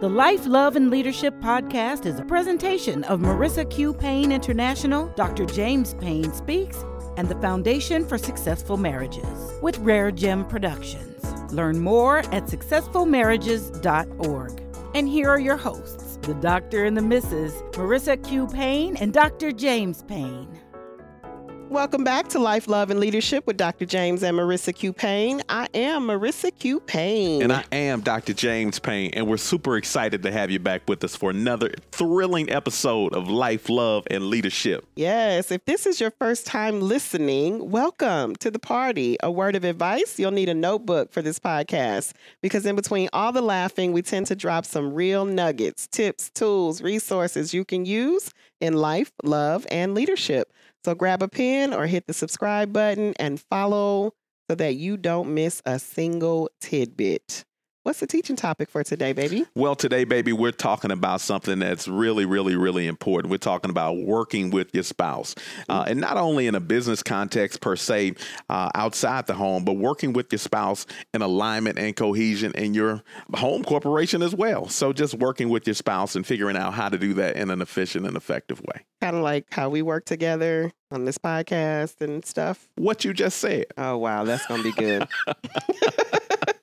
The 0.00 0.08
Life, 0.08 0.46
Love, 0.46 0.76
and 0.76 0.90
Leadership 0.90 1.34
podcast 1.40 2.06
is 2.06 2.20
a 2.20 2.24
presentation 2.24 3.02
of 3.04 3.18
Marissa 3.18 3.68
Q. 3.68 3.92
Payne 3.92 4.30
International, 4.30 5.08
Dr. 5.16 5.44
James 5.44 5.94
Payne 5.94 6.32
Speaks, 6.32 6.84
and 7.16 7.28
the 7.28 7.34
Foundation 7.40 8.06
for 8.06 8.16
Successful 8.16 8.76
Marriages 8.76 9.58
with 9.60 9.76
Rare 9.78 10.12
Gem 10.12 10.46
Productions. 10.46 11.24
Learn 11.52 11.80
more 11.80 12.18
at 12.32 12.44
successfulmarriages.org. 12.44 14.62
And 14.94 15.08
here 15.08 15.30
are 15.30 15.40
your 15.40 15.56
hosts, 15.56 16.18
the 16.22 16.34
Doctor 16.34 16.84
and 16.84 16.96
the 16.96 17.00
Mrs. 17.00 17.50
Marissa 17.72 18.24
Q. 18.24 18.46
Payne 18.46 18.96
and 18.98 19.12
Dr. 19.12 19.50
James 19.50 20.04
Payne. 20.04 20.60
Welcome 21.70 22.02
back 22.02 22.28
to 22.28 22.38
Life, 22.38 22.66
Love, 22.66 22.90
and 22.90 22.98
Leadership 22.98 23.46
with 23.46 23.58
Dr. 23.58 23.84
James 23.84 24.22
and 24.22 24.38
Marissa 24.38 24.74
Q. 24.74 24.94
Payne. 24.94 25.42
I 25.50 25.68
am 25.74 26.06
Marissa 26.06 26.50
Q. 26.58 26.80
Payne. 26.80 27.42
And 27.42 27.52
I 27.52 27.62
am 27.70 28.00
Dr. 28.00 28.32
James 28.32 28.78
Payne, 28.78 29.10
and 29.12 29.26
we're 29.26 29.36
super 29.36 29.76
excited 29.76 30.22
to 30.22 30.32
have 30.32 30.50
you 30.50 30.58
back 30.58 30.88
with 30.88 31.04
us 31.04 31.14
for 31.14 31.28
another 31.28 31.74
thrilling 31.92 32.48
episode 32.48 33.12
of 33.12 33.28
Life, 33.28 33.68
Love, 33.68 34.06
and 34.10 34.30
Leadership. 34.30 34.86
Yes, 34.96 35.50
if 35.50 35.62
this 35.66 35.84
is 35.84 36.00
your 36.00 36.10
first 36.10 36.46
time 36.46 36.80
listening, 36.80 37.70
welcome 37.70 38.34
to 38.36 38.50
the 38.50 38.58
party. 38.58 39.18
A 39.22 39.30
word 39.30 39.54
of 39.54 39.64
advice 39.64 40.18
you'll 40.18 40.30
need 40.30 40.48
a 40.48 40.54
notebook 40.54 41.12
for 41.12 41.20
this 41.20 41.38
podcast 41.38 42.14
because 42.40 42.64
in 42.64 42.76
between 42.76 43.10
all 43.12 43.30
the 43.30 43.42
laughing, 43.42 43.92
we 43.92 44.00
tend 44.00 44.26
to 44.28 44.34
drop 44.34 44.64
some 44.64 44.94
real 44.94 45.26
nuggets, 45.26 45.86
tips, 45.86 46.30
tools, 46.30 46.80
resources 46.80 47.52
you 47.52 47.66
can 47.66 47.84
use 47.84 48.32
in 48.58 48.72
life, 48.72 49.12
love, 49.22 49.66
and 49.70 49.94
leadership. 49.94 50.50
So 50.84 50.94
grab 50.94 51.22
a 51.22 51.28
pen 51.28 51.74
or 51.74 51.86
hit 51.86 52.06
the 52.06 52.14
subscribe 52.14 52.72
button 52.72 53.14
and 53.18 53.40
follow 53.40 54.12
so 54.50 54.54
that 54.54 54.76
you 54.76 54.96
don't 54.96 55.34
miss 55.34 55.60
a 55.66 55.78
single 55.78 56.50
tidbit. 56.60 57.44
What's 57.88 58.00
the 58.00 58.06
teaching 58.06 58.36
topic 58.36 58.68
for 58.68 58.84
today, 58.84 59.14
baby? 59.14 59.46
Well, 59.54 59.74
today, 59.74 60.04
baby, 60.04 60.34
we're 60.34 60.52
talking 60.52 60.90
about 60.90 61.22
something 61.22 61.58
that's 61.58 61.88
really, 61.88 62.26
really, 62.26 62.54
really 62.54 62.86
important. 62.86 63.30
We're 63.30 63.38
talking 63.38 63.70
about 63.70 63.96
working 63.96 64.50
with 64.50 64.74
your 64.74 64.82
spouse. 64.82 65.34
Uh, 65.70 65.86
and 65.88 65.98
not 65.98 66.18
only 66.18 66.46
in 66.46 66.54
a 66.54 66.60
business 66.60 67.02
context 67.02 67.62
per 67.62 67.76
se, 67.76 68.16
uh, 68.50 68.68
outside 68.74 69.26
the 69.26 69.32
home, 69.32 69.64
but 69.64 69.78
working 69.78 70.12
with 70.12 70.30
your 70.30 70.38
spouse 70.38 70.84
in 71.14 71.22
alignment 71.22 71.78
and 71.78 71.96
cohesion 71.96 72.52
in 72.56 72.74
your 72.74 73.02
home 73.32 73.64
corporation 73.64 74.20
as 74.20 74.34
well. 74.34 74.68
So 74.68 74.92
just 74.92 75.14
working 75.14 75.48
with 75.48 75.66
your 75.66 75.72
spouse 75.72 76.14
and 76.14 76.26
figuring 76.26 76.58
out 76.58 76.74
how 76.74 76.90
to 76.90 76.98
do 76.98 77.14
that 77.14 77.36
in 77.36 77.48
an 77.48 77.62
efficient 77.62 78.06
and 78.06 78.18
effective 78.18 78.60
way. 78.60 78.84
Kind 79.00 79.16
of 79.16 79.22
like 79.22 79.46
how 79.50 79.70
we 79.70 79.80
work 79.80 80.04
together 80.04 80.72
on 80.90 81.06
this 81.06 81.16
podcast 81.16 82.02
and 82.02 82.22
stuff. 82.22 82.68
What 82.74 83.06
you 83.06 83.14
just 83.14 83.38
said. 83.38 83.64
Oh, 83.78 83.96
wow. 83.96 84.24
That's 84.24 84.46
going 84.46 84.62
to 84.62 84.74
be 84.74 84.78
good. 84.78 85.08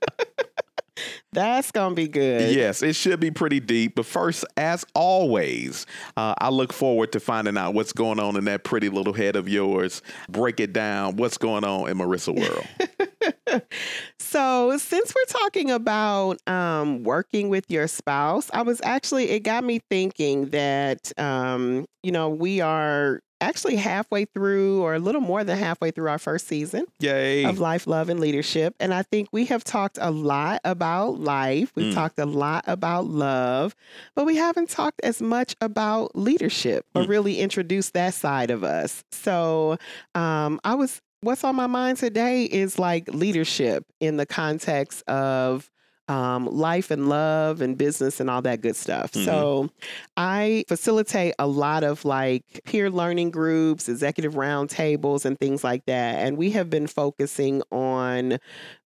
That's 1.36 1.72
going 1.72 1.92
to 1.92 1.96
be 1.96 2.08
good. 2.08 2.56
Yes, 2.56 2.82
it 2.82 2.96
should 2.96 3.20
be 3.20 3.30
pretty 3.30 3.60
deep. 3.60 3.96
But 3.96 4.06
first, 4.06 4.46
as 4.56 4.86
always, 4.96 5.86
uh, 6.16 6.34
I 6.38 6.50
look 6.50 6.72
forward 6.72 7.12
to 7.12 7.20
finding 7.20 7.58
out 7.58 7.74
what's 7.74 7.92
going 7.92 8.20
on 8.20 8.38
in 8.38 8.46
that 8.46 8.64
pretty 8.64 8.90
little 8.90 9.14
head 9.14 9.36
of 9.36 9.50
yours. 9.50 10.02
Break 10.30 10.60
it 10.60 10.72
down. 10.72 11.18
What's 11.18 11.38
going 11.38 11.66
on 11.66 11.90
in 11.90 11.98
Marissa 11.98 12.34
World? 12.34 13.62
so, 14.20 14.78
since 14.78 15.14
we're 15.14 15.40
talking 15.42 15.72
about 15.72 16.38
um, 16.48 17.04
working 17.04 17.50
with 17.50 17.66
your 17.70 17.88
spouse, 17.88 18.50
I 18.54 18.62
was 18.62 18.80
actually, 18.84 19.30
it 19.32 19.42
got 19.42 19.66
me 19.66 19.82
thinking 19.90 20.50
that, 20.50 21.12
um, 21.20 21.86
you 22.02 22.14
know, 22.14 22.30
we 22.30 22.62
are 22.62 23.20
actually 23.42 23.76
halfway 23.76 24.26
through 24.26 24.82
or 24.82 24.96
a 24.96 25.00
little 25.00 25.22
more 25.22 25.44
than 25.44 25.58
halfway 25.58 25.92
through 25.92 26.08
our 26.10 26.18
first 26.18 26.48
season 26.48 26.86
Yay. 27.00 27.44
of 27.44 27.60
life 27.60 27.86
love 27.86 28.08
and 28.10 28.20
leadership 28.20 28.74
and 28.80 28.94
i 28.94 29.02
think 29.04 29.28
we 29.32 29.46
have 29.46 29.64
talked 29.64 29.98
a 30.02 30.10
lot 30.10 30.62
about 30.64 31.20
life 31.20 31.72
we've 31.76 31.88
Mm. 31.88 31.94
talked 31.96 32.18
a 32.20 32.26
lot 32.26 32.64
about 32.68 33.06
love 33.08 33.76
but 34.16 34.26
we 34.26 34.38
haven't 34.38 34.70
talked 34.70 35.02
as 35.04 35.22
much 35.22 35.56
about 35.62 36.16
leadership 36.16 36.86
or 36.96 37.04
Mm. 37.04 37.08
really 37.10 37.40
introduced 37.40 37.94
that 37.94 38.14
side 38.14 38.50
of 38.52 38.64
us 38.64 39.04
so 39.12 39.78
um, 40.16 40.60
i 40.64 40.74
was 40.74 41.02
what's 41.22 41.44
on 41.44 41.56
my 41.56 41.68
mind 41.68 41.98
today 41.98 42.44
is 42.46 42.80
like 42.80 43.08
leadership 43.14 43.84
in 44.00 44.18
the 44.18 44.26
context 44.26 45.02
of 45.10 45.70
um, 46.08 46.46
life 46.48 46.92
and 46.92 47.10
love 47.10 47.62
and 47.62 47.78
business 47.78 48.20
and 48.20 48.30
all 48.30 48.42
that 48.44 48.62
good 48.62 48.76
stuff. 48.76 49.14
Mhm. 49.14 49.26
So 49.26 49.70
I 50.18 50.64
facilitate 50.68 51.34
a 51.40 51.48
lot 51.48 51.84
of 51.84 52.06
like 52.06 52.62
peer 52.66 52.90
learning 52.90 53.32
groups, 53.32 53.90
executive 53.90 54.34
roundtables, 54.34 55.26
and 55.26 55.40
things 55.40 55.64
like 55.64 55.86
that. 55.86 56.20
And 56.26 56.38
we 56.38 56.52
have 56.52 56.70
been 56.70 56.88
focusing 56.88 57.62
on 57.72 58.38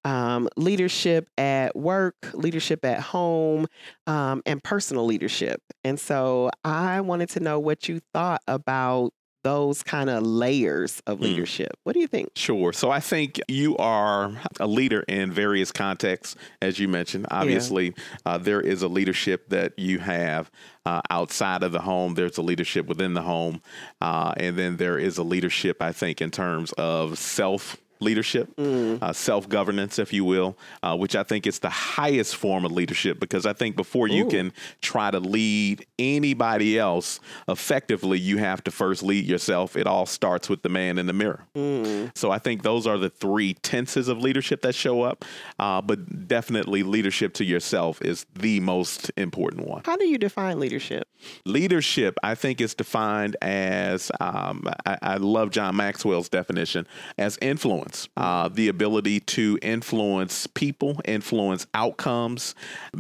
um, 0.06 0.48
leadership 0.58 1.30
at 1.38 1.76
work, 1.76 2.16
leadership 2.34 2.86
at 2.86 3.02
home, 3.02 3.68
um, 4.08 4.42
and 4.46 4.64
personal 4.64 5.06
leadership. 5.06 5.62
And 5.84 6.00
so 6.00 6.50
I 6.64 7.02
wanted 7.02 7.30
to 7.30 7.40
know 7.40 7.60
what 7.60 7.88
you 7.90 8.00
thought 8.14 8.42
about 8.48 9.14
those 9.44 9.84
kind 9.84 10.10
of 10.10 10.24
layers 10.24 11.02
of 11.08 11.20
Mm. 11.20 11.24
leadership. 11.24 11.72
What 11.84 11.94
do 11.94 12.00
you 12.00 12.08
think? 12.08 12.32
Sure. 12.36 12.74
So 12.74 12.92
I 12.92 13.00
think 13.00 13.40
you 13.48 13.78
are 13.78 14.34
a 14.60 14.68
leader 14.68 15.02
in 15.08 15.32
various 15.32 15.72
contexts, 15.72 16.36
as 16.62 16.78
you 16.80 16.88
mentioned. 16.88 17.28
Obviously, 17.32 17.94
uh, 18.26 18.38
there 18.38 18.62
is 18.62 18.82
a 18.82 18.88
leadership 18.88 19.50
that 19.50 19.78
you 19.78 20.00
have 20.00 20.52
uh, 20.86 21.02
outside 21.10 21.62
of 21.64 21.72
the 21.72 21.82
home, 21.82 22.16
there's 22.16 22.38
a 22.38 22.42
leadership 22.42 22.88
within 22.88 23.14
the 23.14 23.22
home. 23.22 23.62
Uh, 24.02 24.34
and 24.38 24.58
then 24.58 24.78
there 24.78 24.98
is 24.98 25.18
a 25.18 25.24
leadership, 25.24 25.82
I 25.82 25.92
think, 25.92 26.20
in 26.22 26.32
terms 26.32 26.72
of 26.74 27.18
self 27.20 27.78
leadership, 28.00 28.56
Mm. 28.56 29.02
uh, 29.02 29.14
self 29.14 29.50
governance, 29.50 30.00
if 30.00 30.14
you 30.14 30.24
will, 30.26 30.58
uh, 30.84 30.96
which 30.96 31.16
I 31.16 31.24
think 31.24 31.46
is 31.48 31.60
the 31.60 31.70
highest 31.70 32.36
form 32.36 32.66
of 32.66 32.72
leadership 32.72 33.20
because 33.20 33.46
I 33.46 33.54
think 33.54 33.76
before 33.76 34.08
you 34.08 34.26
can 34.28 34.54
try 34.82 35.12
to 35.12 35.20
lead 35.20 35.86
anybody 35.98 36.78
else 36.80 37.20
effectively, 37.48 38.20
you 38.20 38.38
have 38.38 38.64
to 38.66 38.72
first 38.72 39.04
lead 39.04 39.26
yourself. 39.26 39.76
It 39.76 39.88
all 39.88 40.06
starts 40.06 40.50
with 40.50 40.62
the 40.62 40.70
man 40.70 40.98
in 40.98 41.08
the 41.08 41.14
mirror. 41.14 41.46
Mm. 41.56 42.16
So 42.18 42.32
I 42.32 42.40
think 42.40 42.64
those 42.64 42.88
are 42.88 42.98
the 42.98 43.10
three 43.10 43.54
tenses 43.56 44.08
of 44.08 44.20
leadership 44.22 44.62
that 44.62 44.76
show 44.76 45.02
up. 45.02 45.26
Uh, 45.58 45.82
but 45.82 46.28
definitely, 46.28 46.84
leadership 46.84 47.34
to 47.36 47.44
yourself 47.46 48.02
is 48.02 48.26
the 48.34 48.60
most 48.60 49.12
important 49.18 49.68
one. 49.68 49.82
How 49.86 49.98
do 49.98 50.06
you 50.06 50.18
define 50.18 50.60
leadership? 50.60 51.08
Leadership, 51.46 52.18
I 52.24 52.36
think, 52.36 52.62
is 52.62 52.74
defined 52.74 53.36
as 53.42 54.12
um, 54.20 54.64
I, 54.86 54.98
I 55.02 55.18
love 55.18 55.52
John 55.52 55.76
Maxwell's 55.76 56.30
definition 56.30 56.88
as 57.18 57.38
influence, 57.42 57.89
uh, 58.18 58.48
the 58.50 58.68
ability 58.68 59.20
to 59.22 59.58
influence 59.62 60.48
people, 60.48 61.00
influence 61.06 61.66
outcomes, 61.74 62.56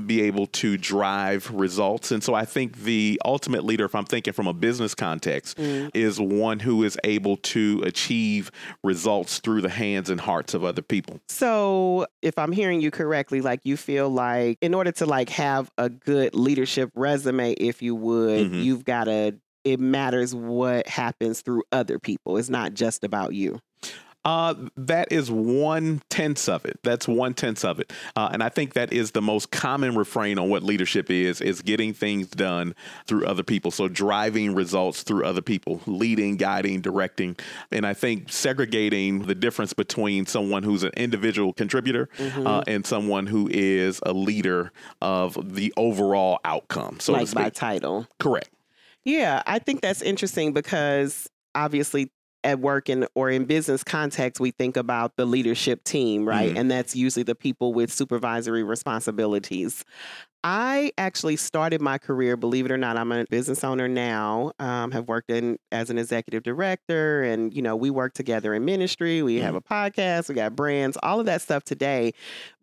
be 0.05 0.21
able 0.21 0.47
to 0.47 0.77
drive 0.77 1.49
results. 1.51 2.11
And 2.11 2.23
so 2.23 2.33
I 2.33 2.45
think 2.45 2.77
the 2.83 3.21
ultimate 3.25 3.63
leader, 3.63 3.85
if 3.85 3.95
I'm 3.95 4.05
thinking 4.05 4.33
from 4.33 4.47
a 4.47 4.53
business 4.53 4.95
context, 4.95 5.59
is 5.59 6.19
one 6.19 6.59
who 6.59 6.83
is 6.83 6.97
able 7.03 7.37
to 7.37 7.81
achieve 7.85 8.51
results 8.83 9.39
through 9.39 9.61
the 9.61 9.69
hands 9.69 10.09
and 10.09 10.19
hearts 10.19 10.53
of 10.53 10.63
other 10.63 10.81
people. 10.81 11.19
So, 11.29 12.05
if 12.21 12.37
I'm 12.37 12.51
hearing 12.51 12.81
you 12.81 12.91
correctly, 12.91 13.41
like 13.41 13.61
you 13.63 13.77
feel 13.77 14.09
like 14.09 14.57
in 14.61 14.73
order 14.73 14.91
to 14.93 15.05
like 15.05 15.29
have 15.29 15.69
a 15.77 15.89
good 15.89 16.35
leadership 16.35 16.91
resume, 16.95 17.53
if 17.53 17.81
you 17.81 17.95
would, 17.95 18.51
Mhm. 18.51 18.63
you've 18.63 18.85
got 18.85 19.05
to 19.05 19.35
it 19.65 19.77
matters 19.79 20.33
what 20.33 20.87
happens 20.87 21.41
through 21.41 21.61
other 21.73 21.99
people. 21.99 22.37
It's 22.37 22.49
not 22.49 22.73
just 22.73 23.03
about 23.03 23.33
you. 23.33 23.59
Uh, 24.25 24.53
that 24.75 25.11
is 25.11 25.31
one 25.31 26.01
tenth 26.09 26.49
of 26.49 26.65
it. 26.65 26.79
That's 26.83 27.07
one 27.07 27.33
tenth 27.33 27.63
of 27.63 27.79
it, 27.79 27.91
uh, 28.15 28.29
and 28.33 28.43
I 28.43 28.49
think 28.49 28.73
that 28.73 28.91
is 28.91 29.11
the 29.11 29.21
most 29.21 29.49
common 29.51 29.95
refrain 29.95 30.37
on 30.37 30.49
what 30.49 30.61
leadership 30.61 31.09
is: 31.09 31.41
is 31.41 31.61
getting 31.61 31.93
things 31.93 32.27
done 32.27 32.75
through 33.07 33.25
other 33.25 33.43
people. 33.43 33.71
So 33.71 33.87
driving 33.87 34.53
results 34.55 35.03
through 35.03 35.25
other 35.25 35.41
people, 35.41 35.81
leading, 35.85 36.35
guiding, 36.35 36.81
directing, 36.81 37.37
and 37.71 37.85
I 37.85 37.93
think 37.93 38.31
segregating 38.31 39.25
the 39.25 39.35
difference 39.35 39.73
between 39.73 40.25
someone 40.25 40.63
who's 40.63 40.83
an 40.83 40.91
individual 40.97 41.53
contributor 41.53 42.09
Mm-hmm. 42.17 42.45
uh, 42.45 42.61
and 42.67 42.85
someone 42.85 43.25
who 43.27 43.47
is 43.51 43.99
a 44.05 44.13
leader 44.13 44.71
of 45.01 45.37
the 45.55 45.73
overall 45.77 46.39
outcome. 46.43 46.99
So 46.99 47.13
like 47.13 47.31
by 47.33 47.49
title. 47.49 48.07
correct. 48.19 48.49
Yeah, 49.03 49.41
I 49.45 49.59
think 49.59 49.81
that's 49.81 50.01
interesting 50.01 50.53
because 50.53 51.29
obviously 51.55 52.11
at 52.43 52.59
work 52.59 52.89
and 52.89 53.07
or 53.15 53.29
in 53.29 53.45
business 53.45 53.83
context 53.83 54.39
we 54.39 54.51
think 54.51 54.77
about 54.77 55.15
the 55.17 55.25
leadership 55.25 55.83
team, 55.83 56.27
right? 56.27 56.53
Mhm. 56.53 56.59
And 56.59 56.71
that's 56.71 56.95
usually 56.95 57.23
the 57.23 57.35
people 57.35 57.73
with 57.73 57.91
supervisory 57.91 58.63
responsibilities. 58.63 59.83
I 60.41 60.93
actually 60.97 61.35
started 61.35 61.81
my 61.81 61.97
career, 61.97 62.37
believe 62.37 62.65
it 62.65 62.71
or 62.71 62.77
not, 62.77 62.95
I'm 62.95 63.11
a 63.11 63.25
business 63.29 63.61
owner 63.61 63.89
now. 63.89 64.53
Um, 64.57 64.91
have 64.91 65.09
worked 65.09 65.29
in 65.29 65.57
as 65.73 65.89
an 65.89 65.97
executive 65.97 66.43
director, 66.43 67.23
and 67.23 67.53
you 67.53 67.61
know 67.61 67.75
we 67.75 67.89
work 67.89 68.13
together 68.13 68.53
in 68.53 68.63
ministry. 68.63 69.21
We 69.21 69.37
have 69.37 69.55
a 69.55 69.61
podcast, 69.61 70.29
we 70.29 70.35
got 70.35 70.55
brands, 70.55 70.97
all 71.03 71.19
of 71.19 71.25
that 71.25 71.41
stuff 71.41 71.65
today. 71.65 72.13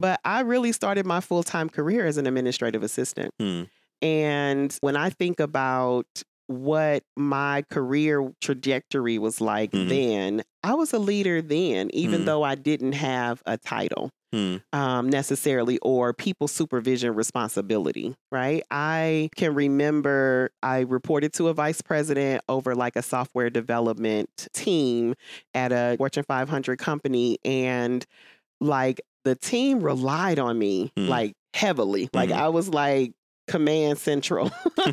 But 0.01 0.21
I 0.25 0.41
really 0.41 0.73
started 0.73 1.05
my 1.05 1.21
full 1.21 1.43
time 1.43 1.69
career 1.69 2.07
as 2.07 2.17
an 2.17 2.27
administrative 2.27 2.83
assistant. 2.83 3.35
Hmm. 3.39 3.65
And 4.01 4.77
when 4.81 4.97
I 4.97 5.11
think 5.11 5.39
about 5.39 6.07
what 6.49 7.03
my 7.17 7.63
career 7.71 8.33
trajectory 8.41 9.19
was 9.19 9.41
like 9.41 9.73
Mhm. 9.73 9.89
then, 9.89 10.43
I 10.63 10.75
was 10.75 10.93
a 10.93 10.99
leader 10.99 11.43
then, 11.43 11.91
even 11.95 12.25
Mhm. 12.25 12.27
though 12.27 12.43
I 12.43 12.55
didn't 12.57 12.93
have 12.93 13.43
a 13.47 13.57
title 13.59 14.11
Hmm. 14.33 14.57
um, 14.73 15.09
necessarily 15.11 15.79
or 15.81 16.13
people 16.15 16.49
supervision 16.49 17.15
responsibility, 17.15 18.15
right? 18.33 18.63
I 18.71 19.31
can 19.37 19.55
remember 19.55 20.51
I 20.63 20.81
reported 20.81 21.33
to 21.35 21.49
a 21.49 21.55
vice 21.55 21.83
president 21.83 22.43
over 22.49 22.75
like 22.75 22.97
a 22.97 23.03
software 23.03 23.51
development 23.51 24.29
team 24.55 25.15
at 25.55 25.73
a 25.73 25.97
Fortune 25.99 26.25
500 26.29 26.79
company, 26.79 27.39
and 27.45 28.05
like 28.61 29.01
the 29.25 29.37
team 29.37 29.81
relied 29.83 30.39
on 30.39 30.59
me 30.59 30.93
Mm. 30.97 31.09
like 31.09 31.35
heavily. 31.55 32.09
Like 32.15 32.31
Mhm. 32.31 32.33
I 32.33 32.49
was 32.51 32.69
like 32.71 33.13
command 33.47 33.99
central. 33.99 34.51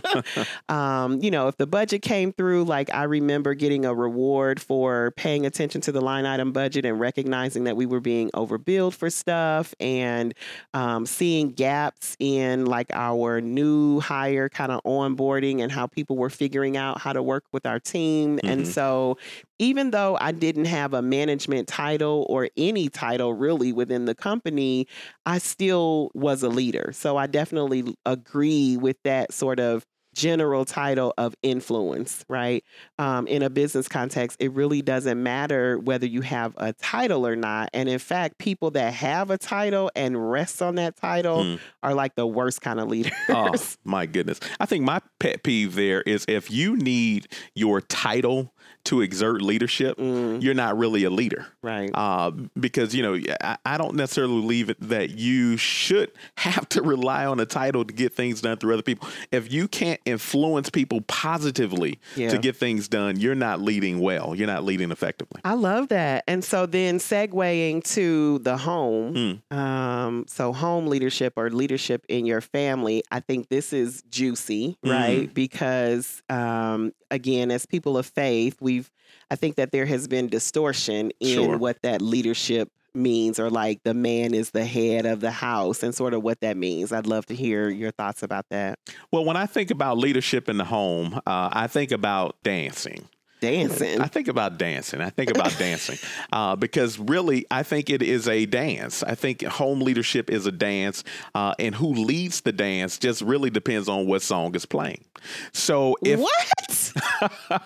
um, 0.69 1.21
you 1.21 1.31
know, 1.31 1.47
if 1.47 1.57
the 1.57 1.67
budget 1.67 2.01
came 2.01 2.31
through, 2.33 2.63
like 2.65 2.94
I 2.94 3.03
remember 3.03 3.53
getting 3.53 3.85
a 3.85 3.94
reward 3.94 4.61
for 4.61 5.11
paying 5.17 5.45
attention 5.45 5.81
to 5.81 5.91
the 5.91 6.01
line 6.01 6.25
item 6.25 6.51
budget 6.51 6.85
and 6.85 7.00
recognizing 7.00 7.63
that 7.65 7.75
we 7.75 7.85
were 7.85 8.00
being 8.00 8.29
overbilled 8.31 8.94
for 8.94 9.09
stuff 9.09 9.73
and 9.79 10.33
um, 10.73 11.05
seeing 11.05 11.51
gaps 11.51 12.15
in 12.19 12.65
like 12.65 12.88
our 12.94 13.41
new 13.41 14.00
hire 14.00 14.50
kind 14.50 14.71
of 14.71 14.81
onboarding 14.83 15.61
and 15.61 15.71
how 15.71 15.88
people 15.88 16.17
were 16.17 16.29
figuring 16.29 16.77
out 16.77 17.00
how 17.01 17.13
to 17.13 17.21
work 17.23 17.44
with 17.51 17.65
our 17.65 17.79
team. 17.79 18.39
And 18.45 18.63
Mhm. 18.63 18.65
so 18.65 19.17
even 19.59 19.91
though 19.91 20.17
I 20.19 20.31
didn't 20.31 20.65
have 20.65 20.94
a 20.94 21.01
management 21.01 21.67
title 21.67 22.25
or 22.29 22.50
any 22.57 22.89
title 22.89 23.33
really 23.33 23.71
within 23.73 24.05
the 24.05 24.15
company, 24.15 24.88
I 25.25 25.38
still 25.38 26.11
was 26.13 26.44
a 26.44 26.50
leader. 26.50 26.91
So 26.94 27.17
I 27.17 27.27
definitely 27.27 27.95
agree 28.05 28.77
with 28.77 28.97
that 29.03 29.33
sort 29.33 29.59
of 29.59 29.85
general 30.15 30.63
title 30.63 31.11
of 31.17 31.33
influence, 31.41 32.23
right? 32.29 32.63
Um, 33.00 33.25
in 33.25 33.41
a 33.41 33.50
business 33.50 33.88
context, 33.88 34.38
it 34.39 34.51
really 34.51 34.81
doesn't 34.83 35.21
matter 35.21 35.79
whether 35.79 36.05
you 36.05 36.21
have 36.21 36.53
a 36.57 36.73
title 36.73 37.25
or 37.25 37.35
not. 37.35 37.69
And 37.73 37.89
in 37.89 37.97
fact, 37.97 38.38
people 38.38 38.69
that 38.71 38.94
have 38.94 39.31
a 39.31 39.39
title 39.39 39.89
and 39.95 40.29
rest 40.31 40.61
on 40.61 40.75
that 40.75 40.95
title 40.97 41.44
Mm. 41.44 41.59
are 41.81 41.95
like 41.95 42.13
the 42.15 42.27
worst 42.27 42.61
kind 42.61 42.79
of 42.79 42.88
leaders. 42.89 43.11
Oh 43.27 43.59
my 43.83 44.05
goodness! 44.05 44.39
I 44.59 44.67
think 44.67 44.83
my 44.85 45.01
pet 45.19 45.41
peeve 45.44 45.73
there 45.73 46.01
is 46.03 46.25
if 46.27 46.51
you 46.51 46.75
need 46.77 47.27
your 47.55 47.81
title 47.81 48.52
to 48.86 49.00
exert 49.01 49.42
leadership, 49.42 49.98
Mm, 49.98 50.42
you're 50.44 50.54
not 50.54 50.77
really 50.77 51.04
a 51.06 51.10
leader. 51.10 51.48
right. 51.62 51.89
uh, 51.94 52.31
because 52.60 52.94
you 52.94 53.01
know 53.01 53.18
I, 53.42 53.57
I 53.65 53.77
don't 53.77 53.95
necessarily 53.95 54.42
believe 54.42 54.74
that 54.80 55.12
you 55.12 55.56
should 55.57 56.12
have 56.38 56.68
to 56.69 56.81
rely 56.81 57.25
on 57.25 57.39
a 57.39 57.45
title 57.45 57.86
to 57.86 57.94
get 57.94 58.13
things 58.13 58.42
done 58.42 58.57
through 58.57 58.74
other 58.74 58.81
people. 58.83 59.07
If 59.31 59.51
you 59.54 59.68
can't 59.69 60.01
influence 60.06 60.69
people 60.69 61.00
positively 61.01 62.00
Yeah. 62.15 62.30
to 62.30 62.38
get 62.38 62.56
things 62.57 62.88
done, 62.89 63.19
you're 63.19 63.36
not 63.36 63.62
leading 63.62 64.00
well. 64.00 64.36
You're 64.36 64.48
not 64.48 64.63
leading 64.65 64.92
effectively. 64.92 65.39
I 65.45 65.54
love 65.54 65.88
that. 65.89 66.24
And 66.27 66.44
so 66.44 66.65
then 66.65 66.98
segueing 67.00 67.83
to 67.95 68.39
the 68.39 68.57
home, 68.57 69.42
um, 69.51 70.25
so 70.27 70.51
home 70.54 70.88
leadership 70.88 71.33
or 71.38 71.50
leadership 71.50 72.06
in 72.10 72.25
your 72.25 72.42
family, 72.42 73.04
I 73.12 73.19
think 73.21 73.48
this 73.50 73.71
is 73.74 74.04
juicy, 74.10 74.77
right? 74.83 75.33
Because 75.33 76.21
um, 76.30 76.94
again, 77.12 77.51
as 77.51 77.65
people 77.65 77.98
of 77.98 78.06
faith, 78.06 78.52
we've 78.61 78.89
I 79.31 79.35
think 79.35 79.55
that 79.55 79.71
there 79.71 79.85
has 79.85 80.07
been 80.07 80.27
distortion 80.27 81.11
in 81.19 81.35
Sure. 81.35 81.57
what 81.57 81.81
that 81.83 82.01
leadership 82.01 82.69
means 82.95 83.39
or 83.39 83.50
like 83.50 83.81
the 83.83 83.94
man 83.94 84.33
is 84.35 84.51
the 84.51 84.65
head 84.65 85.05
of 85.07 85.19
the 85.19 85.31
house 85.31 85.81
and 85.81 85.95
sort 85.95 86.13
of 86.13 86.21
what 86.21 86.39
that 86.41 86.55
means. 86.57 86.91
I'd 86.91 87.07
love 87.07 87.25
to 87.27 87.35
hear 87.35 87.69
your 87.69 87.89
thoughts 87.91 88.21
about 88.21 88.45
that. 88.51 88.77
Well, 89.11 89.25
when 89.25 89.35
I 89.35 89.47
think 89.47 89.71
about 89.71 89.97
leadership 89.97 90.47
in 90.47 90.57
the 90.57 90.65
home, 90.65 91.15
uh, 91.25 91.50
I 91.51 91.65
think 91.67 91.91
about 91.91 92.35
dancing. 92.44 93.07
Dancing. 93.44 94.00
I 94.00 94.07
think 94.07 94.30
about 94.30 94.57
dancing. 94.57 95.01
I 95.01 95.10
think 95.10 95.30
about 95.30 95.57
dancing 95.60 95.98
uh, 96.31 96.56
because 96.56 96.98
really, 96.98 97.45
I 97.51 97.63
think 97.63 97.90
it 97.90 98.01
is 98.01 98.28
a 98.28 98.45
dance. 98.45 99.04
I 99.04 99.16
think 99.16 99.44
home 99.44 99.81
leadership 99.81 100.30
is 100.30 100.45
a 100.45 100.51
dance, 100.51 101.04
uh, 101.36 101.54
and 101.60 101.75
who 101.75 101.94
leads 101.94 102.40
the 102.42 102.54
dance 102.54 102.98
just 102.98 103.22
really 103.22 103.50
depends 103.50 103.90
on 103.90 104.07
what 104.07 104.22
song 104.22 104.56
is 104.56 104.66
playing. 104.66 105.04
So 105.51 105.98
if 106.04 106.19
what? 106.19 106.94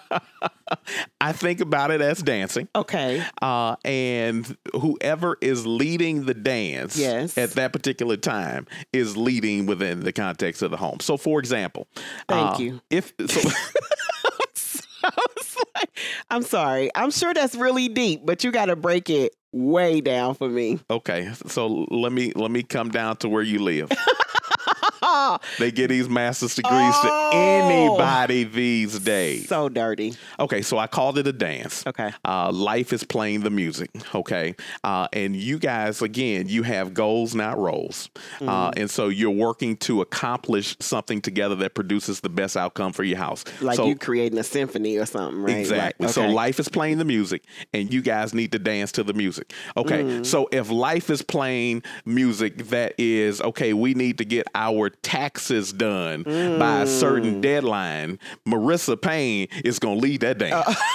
I 1.22 1.32
think 1.32 1.62
about 1.62 1.92
it 1.92 2.02
as 2.02 2.20
dancing, 2.24 2.68
Okay. 2.76 3.24
uh, 3.42 3.76
and 3.86 4.58
whoever 4.74 5.38
is 5.42 5.66
leading 5.66 6.26
the 6.26 6.34
dance 6.34 6.98
Yes. 6.98 7.38
at 7.38 7.52
that 7.52 7.72
particular 7.72 8.18
time 8.18 8.66
is 8.92 9.16
leading 9.16 9.66
within 9.66 10.02
the 10.02 10.12
context 10.12 10.62
of 10.62 10.72
the 10.72 10.78
home. 10.78 11.00
So, 11.02 11.18
for 11.18 11.40
example, 11.40 11.88
Thank 12.28 12.56
uh, 12.56 12.58
you. 12.60 12.82
If 12.90 13.14
so, 13.28 13.50
I 15.04 15.12
was 15.36 15.56
like, 15.56 15.57
I'm 16.30 16.44
sorry. 16.44 16.90
I'm 16.96 17.12
sure 17.12 17.34
that's 17.34 17.56
really 17.56 17.90
deep, 17.90 18.22
but 18.26 18.44
you 18.44 18.52
got 18.52 18.66
to 18.66 18.76
break 18.76 19.10
it 19.10 19.34
way 19.52 20.02
down 20.02 20.36
for 20.36 20.50
me. 20.50 20.80
okay, 20.90 21.32
so 21.48 21.88
let 21.90 22.12
me 22.12 22.32
let 22.36 22.52
me 22.52 22.64
come 22.64 22.90
down 22.90 23.18
to 23.18 23.30
where 23.30 23.44
you 23.44 23.60
live. 23.60 23.92
They 25.60 25.72
get 25.72 25.88
these 25.90 26.10
master's 26.10 26.56
degrees 26.56 26.74
Oh. 26.98 27.30
to 27.32 27.38
anybody 27.38 28.44
these 28.44 29.00
days. 29.00 29.48
so 29.48 29.70
dirty. 29.70 30.14
Okay, 30.40 30.62
so 30.62 30.78
I 30.78 30.88
called 30.88 31.18
it 31.18 31.28
a 31.28 31.34
dance. 31.34 31.86
Okay. 31.88 32.12
Uh, 32.26 32.52
life 32.52 32.94
is 32.94 33.04
playing 33.04 33.42
the 33.42 33.50
music. 33.50 33.90
Okay. 34.14 34.56
Uh, 34.84 35.08
and 35.14 35.36
you 35.36 35.60
guys, 35.60 36.02
again, 36.02 36.48
you 36.48 36.64
have 36.64 36.94
goals, 36.94 37.36
not 37.36 37.58
roles. 37.58 38.10
Uh, 38.42 38.68
Mm-hmm. 38.68 38.80
and 38.82 38.90
so 38.90 39.08
you're 39.10 39.30
working 39.32 39.78
to 39.78 40.02
accomplish 40.02 40.76
something 40.80 41.22
together 41.22 41.56
that 41.56 41.74
produces 41.76 42.22
the 42.22 42.30
best 42.30 42.58
outcome 42.58 42.92
for 42.94 43.04
your 43.04 43.18
house. 43.18 43.44
Like 43.62 43.76
so, 43.76 43.86
you 43.88 43.96
creating 43.96 44.38
a 44.40 44.44
symphony 44.44 44.98
or 44.98 45.06
something, 45.06 45.42
right? 45.42 45.58
Exactly. 45.58 46.06
Like, 46.08 46.14
So 46.14 46.28
life 46.28 46.60
is 46.60 46.68
playing 46.70 46.98
the 46.98 47.06
music, 47.06 47.44
and 47.74 47.94
you 47.94 48.02
guys 48.02 48.34
need 48.34 48.52
to 48.54 48.60
dance 48.60 48.92
to 48.94 49.04
the 49.04 49.14
music. 49.14 49.52
Okay. 49.76 50.04
Mm. 50.04 50.26
So 50.26 50.50
if 50.52 50.70
life 50.70 51.10
is 51.10 51.22
playing 51.22 51.84
music 52.06 52.58
that 52.70 52.94
is 52.98 53.42
okay, 53.42 53.74
we 53.74 53.94
need 53.94 54.18
to 54.20 54.26
get 54.26 54.48
our 54.56 54.90
taxes 55.04 55.72
done 55.74 56.24
by 56.24 56.82
a 56.82 56.86
Mm. 56.86 56.88
certain 56.88 57.42
deadline. 57.42 58.20
Marissa 58.48 59.00
Payne 59.02 59.48
is 59.64 59.80
going 59.80 59.98
to 59.98 60.02
lead 60.02 60.22
that 60.22 60.38
dance. 60.38 60.76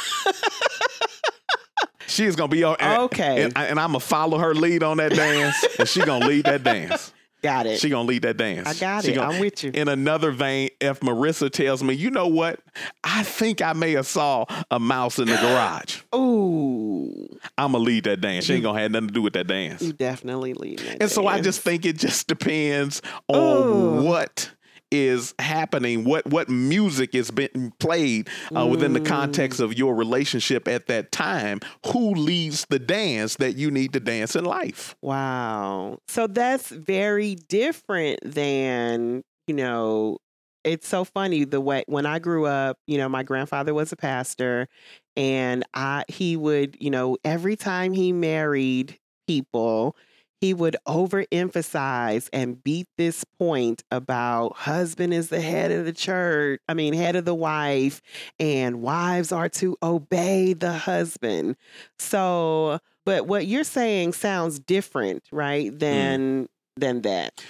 She 2.09 2.27
is 2.27 2.37
gonna 2.37 2.49
be 2.49 2.63
and, 2.63 2.77
Okay. 3.05 3.45
and, 3.45 3.57
and 3.57 3.81
I'm 3.81 3.89
gonna 3.93 4.01
follow 4.01 4.37
her 4.37 4.55
lead 4.55 4.83
on 4.83 4.99
that 4.99 5.13
dance, 5.15 5.65
and 5.79 5.89
she 5.89 6.05
gonna 6.05 6.27
lead 6.27 6.45
that 6.45 6.63
dance. 6.63 7.11
Got 7.43 7.67
it. 7.67 7.81
She 7.81 7.89
gonna 7.89 8.07
lead 8.09 8.23
that 8.23 8.37
dance. 8.37 8.69
I 8.69 8.75
got 8.75 9.05
She 9.05 9.13
it. 9.13 9.19
I'm 9.19 9.41
with 9.41 9.65
you. 9.65 9.73
In 9.75 9.89
another 9.89 10.31
vein, 10.31 10.71
if 10.81 11.01
Marissa 11.01 11.51
tells 11.51 11.83
me, 11.83 11.95
you 11.95 12.11
know 12.11 12.29
what, 12.29 12.61
I 13.03 13.25
think 13.25 13.61
I 13.61 13.73
may 13.73 13.93
have 13.93 14.07
saw 14.07 14.45
a 14.71 14.79
mouse 14.79 15.19
in 15.19 15.27
the 15.27 15.37
garage. 15.37 16.01
Ooh, 16.15 17.29
I'm 17.59 17.73
gonna 17.73 17.79
lead 17.85 18.05
that 18.05 18.21
dance. 18.21 18.45
She 18.45 18.55
ain't 18.55 18.63
gonna 18.63 18.81
have 18.81 18.93
nothing 18.93 19.09
to 19.09 19.15
do 19.15 19.23
with 19.23 19.33
that 19.33 19.49
dance. 19.49 19.83
you 19.83 19.93
definitely 19.93 20.55
lead 20.55 20.79
that. 20.81 21.03
And 21.03 21.11
so 21.11 21.27
I 21.27 21.41
just 21.41 21.61
think 21.63 21.85
it 21.85 21.99
just 21.99 22.29
depends 22.29 23.03
on 23.29 23.37
Ooh. 23.39 24.03
what 24.05 24.51
is 24.93 25.35
happening, 25.39 26.05
what 26.05 26.27
what 26.27 26.49
music 26.49 27.15
is 27.15 27.31
being 27.31 27.73
played 27.81 28.29
uh, 28.55 28.67
within 28.67 28.93
the 28.93 29.01
context 29.01 29.59
of 29.59 29.77
your 29.77 29.95
relationship 29.95 30.69
at 30.69 30.87
that 30.87 31.11
time. 31.11 31.61
Who 31.87 32.15
leads 32.15 32.67
the 32.67 32.79
dance 32.79 33.37
that 33.37 33.57
you 33.57 33.71
need 33.71 33.95
to 33.95 34.01
dance 34.01 34.37
in 34.37 34.45
life? 34.45 34.95
Wow. 35.01 35.99
So 36.09 36.27
that's 36.27 36.69
very 36.69 37.35
different 37.35 38.21
than, 38.23 39.23
you 39.47 39.55
know, 39.55 40.19
it's 40.63 40.87
so 40.87 41.05
funny 41.05 41.45
the 41.45 41.61
way 41.61 41.85
when 41.87 42.07
I 42.07 42.19
grew 42.19 42.47
up, 42.47 42.77
you 42.87 42.99
know, 42.99 43.09
my 43.09 43.23
grandfather 43.23 43.75
was 43.75 43.91
a 43.93 43.97
pastor 43.97 44.69
and 45.17 45.65
I 45.75 46.05
he 46.09 46.37
would, 46.37 46.77
you 46.81 46.91
know, 46.91 47.17
every 47.25 47.57
time 47.57 47.93
he 47.93 48.13
married 48.13 48.99
people, 49.27 49.97
he 50.43 50.53
would 50.53 50.77
overemphasize 50.89 52.29
and 52.33 52.65
beat 52.65 52.89
this 52.99 53.23
point 53.39 53.85
about 53.93 54.57
husband 54.57 55.15
is 55.15 55.29
the 55.29 55.41
head 55.41 55.71
of 55.71 55.85
the 55.85 55.93
church, 55.93 56.61
I 56.69 56.75
mean, 56.75 56.95
head 56.95 57.15
of 57.15 57.25
the 57.25 57.35
wife, 57.35 58.03
and 58.41 58.83
wives 58.83 59.31
are 59.31 59.49
to 59.51 59.77
obey 59.85 60.53
the 60.53 60.73
husband. 60.73 61.55
So, 61.97 62.81
but 63.05 63.29
what 63.29 63.47
you're 63.47 63.63
saying 63.63 64.15
sounds 64.15 64.59
different, 64.59 65.23
right? 65.31 65.71
Mm. 65.71 65.79
Than 65.79 66.49
than 66.77 67.03
that. 67.03 67.45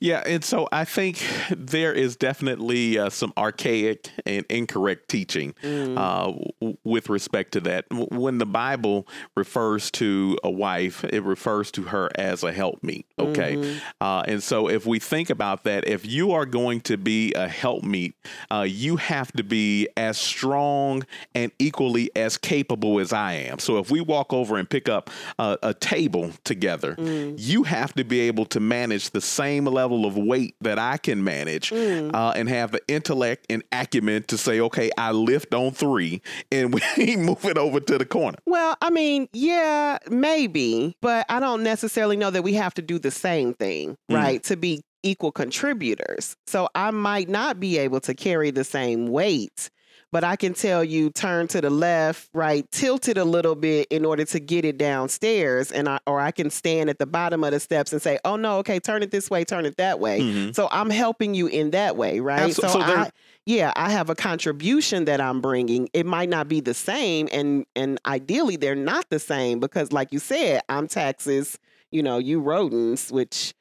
Yeah, 0.00 0.22
and 0.26 0.44
so 0.44 0.68
I 0.70 0.84
think 0.84 1.24
there 1.50 1.92
is 1.92 2.16
definitely 2.16 2.98
uh, 2.98 3.10
some 3.10 3.32
archaic 3.36 4.10
and 4.26 4.44
incorrect 4.48 5.08
teaching 5.08 5.54
Mm. 5.62 5.96
uh, 5.98 6.32
w- 6.60 6.76
with 6.84 7.08
respect 7.08 7.52
to 7.52 7.60
that. 7.60 7.88
W- 7.88 8.08
When 8.10 8.38
the 8.38 8.46
Bible 8.46 9.06
refers 9.36 9.90
to 9.92 10.38
a 10.44 10.50
wife, 10.50 11.04
it 11.04 11.22
refers 11.24 11.70
to 11.72 11.82
her 11.84 12.10
as 12.16 12.42
a 12.44 12.52
helpmeet. 12.52 13.04
Okay, 13.18 13.56
Mhm. 13.56 13.80
uh, 14.00 14.22
and 14.26 14.42
so 14.42 14.68
if 14.68 14.86
we 14.86 14.98
think 14.98 15.30
about 15.30 15.64
that, 15.64 15.86
if 15.88 16.06
you 16.06 16.30
are 16.32 16.46
going 16.46 16.80
to 16.82 16.96
be 16.96 17.32
a 17.34 17.48
helpmeet, 17.48 18.14
uh, 18.50 18.66
you 18.68 18.96
have 18.96 19.32
to 19.32 19.42
be 19.42 19.88
as 19.96 20.16
strong 20.18 21.04
and 21.34 21.50
equally 21.58 22.10
as 22.14 22.36
capable 22.36 23.00
as 23.00 23.12
I 23.12 23.32
am. 23.34 23.58
So 23.58 23.78
if 23.78 23.90
we 23.90 24.00
walk 24.00 24.32
over 24.32 24.56
and 24.56 24.68
pick 24.68 24.88
up 24.88 25.10
a, 25.38 25.58
a 25.62 25.74
table 25.74 26.30
together, 26.44 26.94
Mm. 26.98 27.34
you 27.38 27.64
have 27.64 27.94
to 27.94 28.04
be 28.04 28.20
able 28.20 28.44
to 28.46 28.60
manage 28.60 29.10
the 29.10 29.20
same 29.20 29.64
level 29.64 29.87
level 29.88 30.04
of 30.06 30.16
weight 30.16 30.54
that 30.60 30.78
I 30.78 30.96
can 30.98 31.24
manage 31.24 31.70
Mm. 31.70 32.14
uh, 32.14 32.32
and 32.36 32.48
have 32.48 32.72
the 32.72 32.80
intellect 32.88 33.46
and 33.50 33.62
acumen 33.72 34.22
to 34.24 34.36
say, 34.38 34.60
okay, 34.60 34.90
I 34.98 35.12
lift 35.12 35.54
on 35.54 35.72
three 35.72 36.20
and 36.52 36.74
we 36.96 37.16
move 37.16 37.44
it 37.44 37.56
over 37.58 37.80
to 37.80 37.98
the 37.98 38.04
corner. 38.04 38.38
Well, 38.46 38.76
I 38.82 38.90
mean, 38.90 39.28
yeah, 39.32 39.98
maybe, 40.10 40.94
but 41.00 41.24
I 41.28 41.40
don't 41.40 41.62
necessarily 41.62 42.16
know 42.16 42.30
that 42.30 42.42
we 42.42 42.54
have 42.54 42.74
to 42.74 42.82
do 42.82 42.98
the 42.98 43.10
same 43.10 43.54
thing, 43.54 43.96
Mm. 44.10 44.14
right? 44.16 44.42
To 44.44 44.56
be 44.56 44.82
equal 45.02 45.32
contributors. 45.32 46.36
So 46.46 46.68
I 46.74 46.90
might 46.90 47.28
not 47.28 47.60
be 47.60 47.78
able 47.78 48.00
to 48.00 48.14
carry 48.14 48.50
the 48.50 48.64
same 48.64 49.06
weight, 49.08 49.70
but 50.10 50.24
I 50.24 50.36
can 50.36 50.54
tell 50.54 50.82
you 50.82 51.10
turn 51.10 51.48
to 51.48 51.60
the 51.60 51.70
left, 51.70 52.28
right, 52.32 52.70
tilt 52.70 53.08
it 53.08 53.18
a 53.18 53.24
little 53.24 53.54
bit 53.54 53.88
in 53.90 54.04
order 54.04 54.24
to 54.24 54.40
get 54.40 54.64
it 54.64 54.78
downstairs 54.78 55.70
and 55.72 55.88
I 55.88 55.98
or 56.06 56.20
I 56.20 56.30
can 56.30 56.50
stand 56.50 56.90
at 56.90 56.98
the 56.98 57.06
bottom 57.06 57.44
of 57.44 57.52
the 57.52 57.60
steps 57.60 57.92
and 57.92 58.00
say, 58.00 58.18
"Oh 58.24 58.36
no, 58.36 58.58
okay, 58.58 58.78
turn 58.80 59.02
it 59.02 59.10
this 59.10 59.28
way, 59.30 59.44
turn 59.44 59.66
it 59.66 59.76
that 59.76 60.00
way." 60.00 60.20
Mhm. 60.20 60.54
So 60.54 60.68
I'm 60.70 60.90
helping 60.90 61.34
you 61.34 61.46
in 61.46 61.70
that 61.72 61.96
way, 61.96 62.20
right? 62.20 62.54
So 62.54 62.66
there- 62.78 62.98
I, 62.98 63.10
yeah, 63.46 63.72
I 63.76 63.90
have 63.90 64.10
a 64.10 64.14
contribution 64.14 65.06
that 65.06 65.20
I'm 65.20 65.40
bringing. 65.40 65.88
It 65.92 66.04
might 66.06 66.28
not 66.28 66.48
be 66.48 66.60
the 66.60 66.74
same, 66.74 67.28
and 67.32 67.64
and 67.76 67.98
ideally 68.06 68.56
they're 68.56 68.74
not 68.74 69.08
the 69.10 69.18
same 69.18 69.60
because, 69.60 69.92
like 69.92 70.12
you 70.12 70.18
said, 70.18 70.62
I'm 70.68 70.86
taxes. 70.88 71.58
You 71.90 72.02
know, 72.02 72.18
you 72.18 72.40
rodents, 72.40 73.10
which 73.10 73.54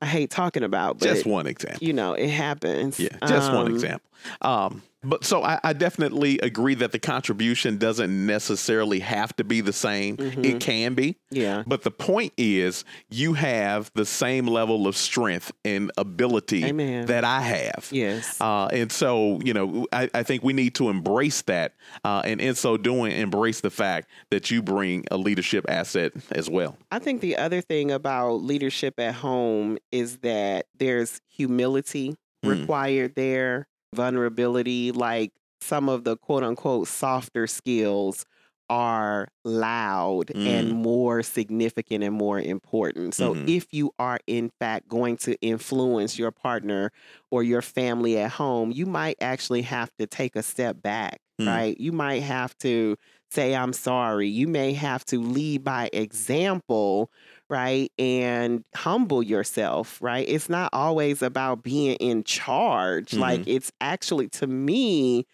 I 0.00 0.06
hate 0.06 0.30
talking 0.30 0.62
about, 0.62 0.98
but 0.98 1.06
Just 1.08 1.26
one 1.26 1.46
example. 1.46 1.86
you 1.86 1.92
know, 1.92 2.14
it 2.14 2.30
happens. 2.30 2.98
Yeah, 2.98 3.08
just 3.26 3.52
one 3.52 3.66
Um, 3.66 3.74
example. 3.74 4.07
Um, 4.42 4.82
but 5.04 5.24
so 5.24 5.44
I, 5.44 5.60
I 5.62 5.72
definitely 5.74 6.38
agree 6.40 6.74
that 6.74 6.90
the 6.90 6.98
contribution 6.98 7.78
doesn't 7.78 8.26
necessarily 8.26 8.98
have 8.98 9.34
to 9.36 9.44
be 9.44 9.60
the 9.60 9.72
same. 9.72 10.16
Mhm. 10.16 10.44
It 10.44 10.60
can 10.60 10.94
be. 10.94 11.16
Yeah, 11.30 11.62
But 11.68 11.82
the 11.84 11.92
point 11.92 12.32
is, 12.36 12.84
you 13.08 13.34
have 13.34 13.92
the 13.94 14.04
same 14.04 14.48
level 14.48 14.88
of 14.88 14.96
strength 14.96 15.52
and 15.64 15.92
ability 15.96 16.64
Amen. 16.64 17.06
that 17.06 17.22
I 17.22 17.40
have. 17.42 17.88
yes, 17.92 18.40
Uh, 18.40 18.66
and 18.72 18.90
so, 18.90 19.38
you 19.44 19.54
know, 19.54 19.86
I, 19.92 20.10
I 20.12 20.24
think 20.24 20.42
we 20.42 20.52
need 20.52 20.74
to 20.76 20.88
embrace 20.88 21.42
that. 21.42 21.74
Uh, 22.04 22.22
and 22.24 22.40
in 22.40 22.56
so 22.56 22.76
doing, 22.76 23.12
embrace 23.12 23.60
the 23.60 23.70
fact 23.70 24.08
that 24.30 24.50
you 24.50 24.62
bring 24.62 25.04
a 25.12 25.16
leadership 25.16 25.64
asset 25.68 26.12
as 26.32 26.50
well. 26.50 26.76
I 26.90 26.98
think 26.98 27.20
the 27.20 27.36
other 27.36 27.60
thing 27.60 27.92
about 27.92 28.42
leadership 28.42 28.98
at 28.98 29.14
home 29.14 29.78
is 29.92 30.18
that 30.18 30.66
there's 30.76 31.20
humility 31.28 32.16
Mm. 32.44 32.60
required 32.60 33.14
there, 33.16 33.66
vulnerability, 33.94 34.92
like 34.92 35.32
some 35.60 35.88
of 35.88 36.04
the 36.04 36.16
quote 36.16 36.42
unquote 36.44 36.88
softer 36.88 37.46
skills 37.46 38.24
are 38.70 39.28
loud 39.44 40.32
and 40.44 40.68
Mm. 40.68 40.72
more 40.72 41.22
significant 41.22 42.04
and 42.04 42.14
more 42.14 42.38
important. 42.38 43.14
So 43.14 43.36
Mhm. 43.36 43.46
if 43.46 43.66
you 43.72 43.92
are 43.98 44.18
in 44.26 44.50
fact 44.60 44.88
going 44.88 45.16
to 45.18 45.36
influence 45.40 46.18
your 46.18 46.30
partner 46.30 46.92
or 47.30 47.42
your 47.42 47.62
family 47.62 48.18
at 48.18 48.32
home, 48.32 48.70
you 48.70 48.84
might 48.86 49.16
actually 49.22 49.62
have 49.62 49.90
to 49.98 50.06
take 50.06 50.36
a 50.36 50.42
step 50.42 50.82
back, 50.82 51.20
Mm. 51.40 51.46
right? 51.46 51.78
You 51.80 51.92
might 51.92 52.22
have 52.22 52.56
to 52.58 52.96
say 53.30 53.54
I'm 53.56 53.72
sorry. 53.72 54.28
You 54.28 54.48
may 54.48 54.72
have 54.74 55.04
to 55.06 55.20
lead 55.20 55.64
by 55.64 55.88
example 55.92 57.10
right? 57.50 57.90
And 57.98 58.64
humble 58.74 59.22
yourself, 59.22 59.98
right? 60.02 60.26
It's 60.28 60.48
not 60.48 60.70
always 60.72 61.22
about 61.22 61.62
being 61.62 61.96
in 61.96 62.24
charge. 62.24 63.16
Like, 63.16 63.42
it's 63.46 63.72
actually, 63.80 64.28
to 64.30 64.46
me, 64.46 65.26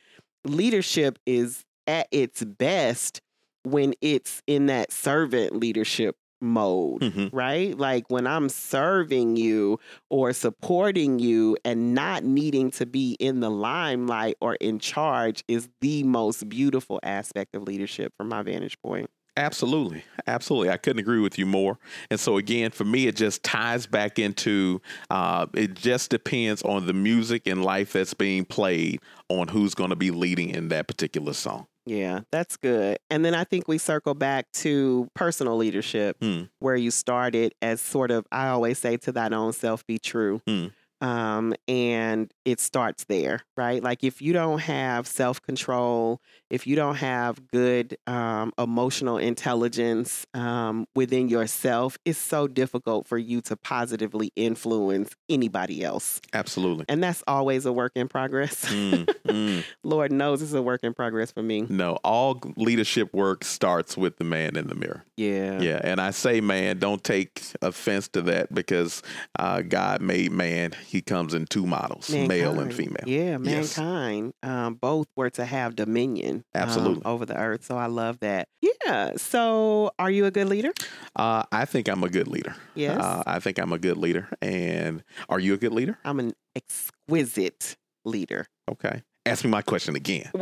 leadership 0.45 1.19
is 1.27 1.65
at 1.87 2.09
its 2.11 2.45
best 2.45 3.21
when 3.65 3.95
it's 4.01 4.43
in 4.47 4.67
that 4.67 4.93
servant 4.93 5.57
leadership 5.57 6.17
mode. 6.41 7.01
Mhm. 7.01 7.31
Right? 7.33 7.77
Like 7.79 8.11
when 8.11 8.27
I'm 8.27 8.51
serving 8.51 9.37
you 9.37 9.79
or 10.11 10.33
supporting 10.35 11.19
you 11.19 11.57
and 11.65 11.95
not 11.95 12.25
needing 12.25 12.71
to 12.73 12.87
be 12.87 13.17
in 13.19 13.41
the 13.41 13.51
limelight 13.51 14.37
or 14.43 14.55
in 14.57 14.79
charge 14.79 15.43
is 15.49 15.69
the 15.81 16.03
most 16.03 16.49
beautiful 16.49 17.01
aspect 17.03 17.55
of 17.57 17.63
leadership 17.63 18.13
from 18.19 18.29
my 18.29 18.43
vantage 18.43 18.79
point. 18.83 19.09
Absolutely. 19.37 20.05
Absolutely. 20.29 20.71
I 20.71 20.77
couldn't 20.77 21.01
agree 21.01 21.19
with 21.21 21.39
you 21.39 21.47
more. 21.47 21.79
And 22.09 22.21
so, 22.21 22.37
again, 22.37 22.71
for 22.71 22.85
me, 22.85 23.09
it 23.09 23.17
just 23.17 23.43
ties 23.43 23.87
back 23.87 24.19
into 24.19 24.81
uh, 25.11 25.47
it 25.55 25.75
just 25.75 26.11
depends 26.11 26.63
on 26.63 26.87
the 26.87 26.93
music 26.93 27.47
and 27.47 27.65
life 27.65 27.93
that's 27.95 28.15
being 28.15 28.45
played 28.45 29.01
on 29.29 29.49
who's 29.49 29.75
going 29.75 29.91
to 29.91 29.97
be 29.97 30.13
leading 30.13 30.51
in 30.51 30.69
that 30.69 30.87
particular 30.87 31.33
song. 31.33 31.67
Yeah, 31.87 32.21
that's 32.31 32.57
good. 32.57 32.99
And 33.11 33.25
then 33.25 33.35
I 33.35 33.45
think 33.45 33.69
we 33.69 33.77
circle 33.77 34.15
back 34.15 34.51
to 34.53 35.09
personal 35.15 35.57
leadership, 35.57 36.17
Hmm. 36.23 36.45
where 36.61 36.77
you 36.77 36.91
started 36.91 37.55
as 37.61 37.81
sort 37.81 38.11
of, 38.11 38.25
I 38.33 38.49
always 38.49 38.79
say, 38.79 38.97
to 38.99 39.13
thine 39.13 39.33
own 39.35 39.53
self 39.53 39.85
be 39.87 39.99
true. 39.99 40.41
Hmm. 40.47 40.69
Um, 41.01 41.55
and 41.69 42.33
it 42.45 42.61
starts 42.61 43.05
there, 43.05 43.41
right? 43.57 43.83
Like 43.83 44.05
if 44.05 44.23
you 44.23 44.33
don't 44.33 44.61
have 44.61 45.07
self 45.07 45.43
control, 45.43 46.21
if 46.51 46.67
you 46.67 46.77
don't 46.77 46.97
have 46.97 47.49
good 47.49 47.99
um, 48.07 48.53
emotional 48.59 49.19
intelligence 49.19 50.27
um, 50.35 50.87
within 50.95 51.29
yourself, 51.29 51.99
it's 52.05 52.19
so 52.19 52.47
difficult 52.47 53.07
for 53.07 53.19
you 53.19 53.41
to 53.43 53.57
positively 53.57 54.33
influence 54.37 55.11
anybody 55.29 55.83
else. 55.83 56.21
Absolutely. 56.33 56.85
And 56.89 57.03
that's 57.03 57.23
always 57.27 57.67
a 57.67 57.73
work 57.73 57.93
in 57.97 58.09
progress. 58.09 58.65
Mm, 58.67 59.05
mm. 59.27 59.65
Lord 59.83 60.13
knows 60.13 60.43
it's 60.43 60.53
a 60.53 60.63
work 60.63 60.85
in 60.85 60.95
progress 60.95 61.33
for 61.33 61.43
me. 61.43 61.67
No, 61.69 61.99
all 62.05 62.41
leadership 62.57 63.13
work 63.13 63.45
starts 63.45 63.97
with 63.97 64.17
the 64.19 64.25
man 64.25 64.57
in 64.57 64.69
the 64.69 64.75
mirror. 64.75 65.05
Yeah. 65.17 65.61
Yeah, 65.61 65.81
and 65.83 66.01
I 66.01 66.13
say, 66.13 66.41
man, 66.41 66.79
don't 66.79 67.03
take 67.03 67.43
offense 67.63 68.09
to 68.09 68.23
that 68.23 68.55
because 68.55 69.03
uh, 69.39 69.63
God 69.63 70.01
made 70.01 70.33
man. 70.33 70.73
He 70.95 71.03
comes 71.03 71.35
in 71.35 71.47
two 71.47 71.67
models, 71.67 72.09
male 72.09 72.61
and 72.61 72.73
female. 72.73 73.03
Yeah, 73.05 73.37
Yes. 73.43 73.77
mankind. 73.77 74.33
Um, 74.45 74.75
both 74.77 75.09
were 75.17 75.29
to 75.31 75.45
have 75.45 75.75
dominion 75.75 76.45
um, 76.55 76.63
Absolutely. 76.63 77.03
over 77.05 77.27
the 77.27 77.37
earth. 77.37 77.65
So 77.65 77.77
I 77.77 77.87
love 77.87 78.21
that. 78.21 78.47
Yeah. 78.61 79.17
So 79.17 79.91
are 79.99 80.09
you 80.09 80.25
a 80.27 80.31
good 80.31 80.49
leader? 80.49 80.71
Uh, 81.17 81.43
I 81.51 81.65
think 81.65 81.89
I'm 81.89 82.05
a 82.05 82.09
good 82.09 82.29
leader. 82.29 82.55
Yes. 82.77 83.01
Uh, 83.01 83.25
I 83.27 83.41
think 83.41 83.59
I'm 83.59 83.73
a 83.73 83.79
good 83.81 83.97
leader. 83.97 84.29
And 84.41 85.03
are 85.29 85.41
you 85.41 85.55
a 85.55 85.57
good 85.57 85.73
leader? 85.73 85.99
I'm 86.05 86.21
an 86.21 86.33
exquisite 86.55 87.75
leader. 88.05 88.47
Okay. 88.71 89.03
Ask 89.27 89.43
me 89.43 89.51
my 89.51 89.63
question 89.63 89.97
again. 89.97 90.31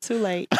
Too 0.00 0.18
late. 0.18 0.48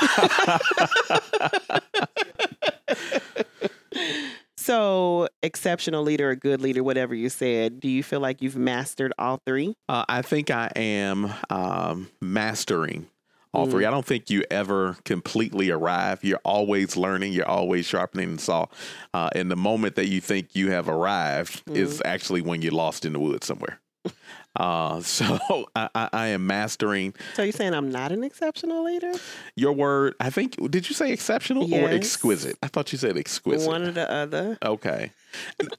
so, 4.67 5.29
exceptional 5.43 6.03
leader, 6.03 6.31
a 6.31 6.37
good 6.37 6.61
leader, 6.61 6.83
whatever 6.83 7.15
you 7.15 7.29
said. 7.29 7.79
Do 7.81 7.89
you 7.89 8.03
feel 8.03 8.21
like 8.21 8.43
you've 8.43 8.57
mastered 8.57 9.13
all 9.19 9.41
three? 9.47 9.77
Uh, 9.89 10.05
I 10.09 10.23
think 10.23 10.51
I 10.51 10.71
am 10.77 11.33
um, 11.51 12.09
mastering 12.21 13.07
all 13.55 13.67
Mm. 13.67 13.71
three. 13.71 13.85
I 13.87 13.91
don't 13.91 14.05
think 14.05 14.29
you 14.29 14.43
ever 14.51 14.97
completely 15.05 15.71
arrive. 15.71 16.23
You're 16.25 16.41
always 16.45 16.97
learning. 16.97 17.33
You're 17.33 17.49
always 17.49 17.87
sharpening 17.87 18.37
the 18.37 18.43
saw. 18.43 18.67
Uh, 19.15 19.31
and 19.35 19.51
the 19.51 19.57
moment 19.57 19.95
that 19.95 20.09
you 20.09 20.21
think 20.21 20.55
you 20.55 20.71
have 20.73 20.89
arrived 20.89 21.63
is 21.71 21.99
Mm. 21.99 22.03
actually 22.05 22.41
when 22.43 22.61
you're 22.61 22.73
lost 22.73 23.05
in 23.05 23.13
the 23.13 23.21
woods 23.21 23.47
somewhere. 23.47 23.81
Uh, 24.59 25.01
so 25.01 25.39
I, 25.77 25.91
I, 25.95 26.09
I 26.15 26.27
am 26.29 26.47
mastering 26.47 27.13
So, 27.35 27.43
you're 27.43 27.53
saying 27.53 27.75
I'm 27.75 27.93
not 27.93 28.11
an 28.11 28.25
exceptional 28.25 28.85
leader? 28.85 29.13
your 29.55 29.73
word. 29.73 30.15
I 30.19 30.31
think 30.31 30.57
did 30.71 30.89
you 30.89 30.95
say 30.95 31.13
exceptional 31.13 31.73
or 31.75 31.91
exquisite? 31.91 32.57
I 32.63 32.69
thought 32.69 32.91
you 32.91 32.97
said 32.97 33.19
exquisite. 33.19 33.69
One 33.69 33.83
or 33.83 33.91
the 33.91 34.11
other. 34.11 34.57
Okay. 34.65 35.11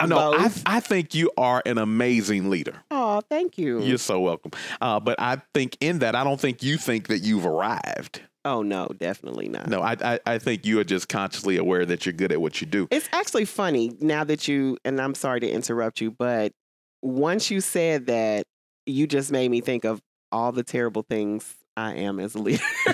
Know. 0.05 0.33
I, 0.35 0.51
I 0.67 0.79
think 0.79 1.15
you 1.15 1.31
are 1.37 1.63
an 1.65 1.79
amazing 1.79 2.51
leader. 2.51 2.75
Oh, 2.91 3.21
thank 3.21 3.57
you. 3.57 3.81
You're 3.81 3.97
so 3.97 4.19
welcome. 4.19 4.51
Uh, 4.79 4.99
but 4.99 5.19
I 5.19 5.41
think 5.55 5.77
in 5.79 5.97
that, 5.99 6.13
I 6.13 6.23
don't 6.23 6.39
think 6.39 6.61
you 6.61 6.77
think 6.77 7.07
that 7.07 7.19
you've 7.19 7.47
arrived. 7.47 8.21
Oh, 8.45 8.61
no, 8.61 8.87
definitely 8.97 9.49
not. 9.49 9.67
No, 9.67 9.81
I, 9.81 9.97
I, 10.01 10.19
I 10.25 10.37
think 10.37 10.65
you 10.65 10.79
are 10.79 10.85
just 10.85 11.09
consciously 11.09 11.57
aware 11.57 11.85
that 11.85 12.05
you're 12.05 12.13
good 12.13 12.31
at 12.31 12.39
what 12.39 12.61
you 12.61 12.67
do. 12.67 12.87
It's 12.91 13.09
actually 13.11 13.45
funny 13.45 13.97
now 13.99 14.23
that 14.23 14.47
you, 14.47 14.77
and 14.85 15.01
I'm 15.01 15.15
sorry 15.15 15.41
to 15.41 15.49
interrupt 15.49 15.99
you, 15.99 16.11
but 16.11 16.53
once 17.07 17.51
you 17.51 17.61
said 17.61 18.07
that, 18.07 18.43
you 18.85 19.07
just 19.07 19.31
made 19.31 19.49
me 19.51 19.61
think 19.61 19.85
of 19.85 20.01
all 20.31 20.51
the 20.51 20.63
terrible 20.63 21.03
things 21.03 21.55
I 21.75 21.95
am 21.95 22.19
as 22.19 22.35
a 22.35 22.39
leader. 22.39 22.63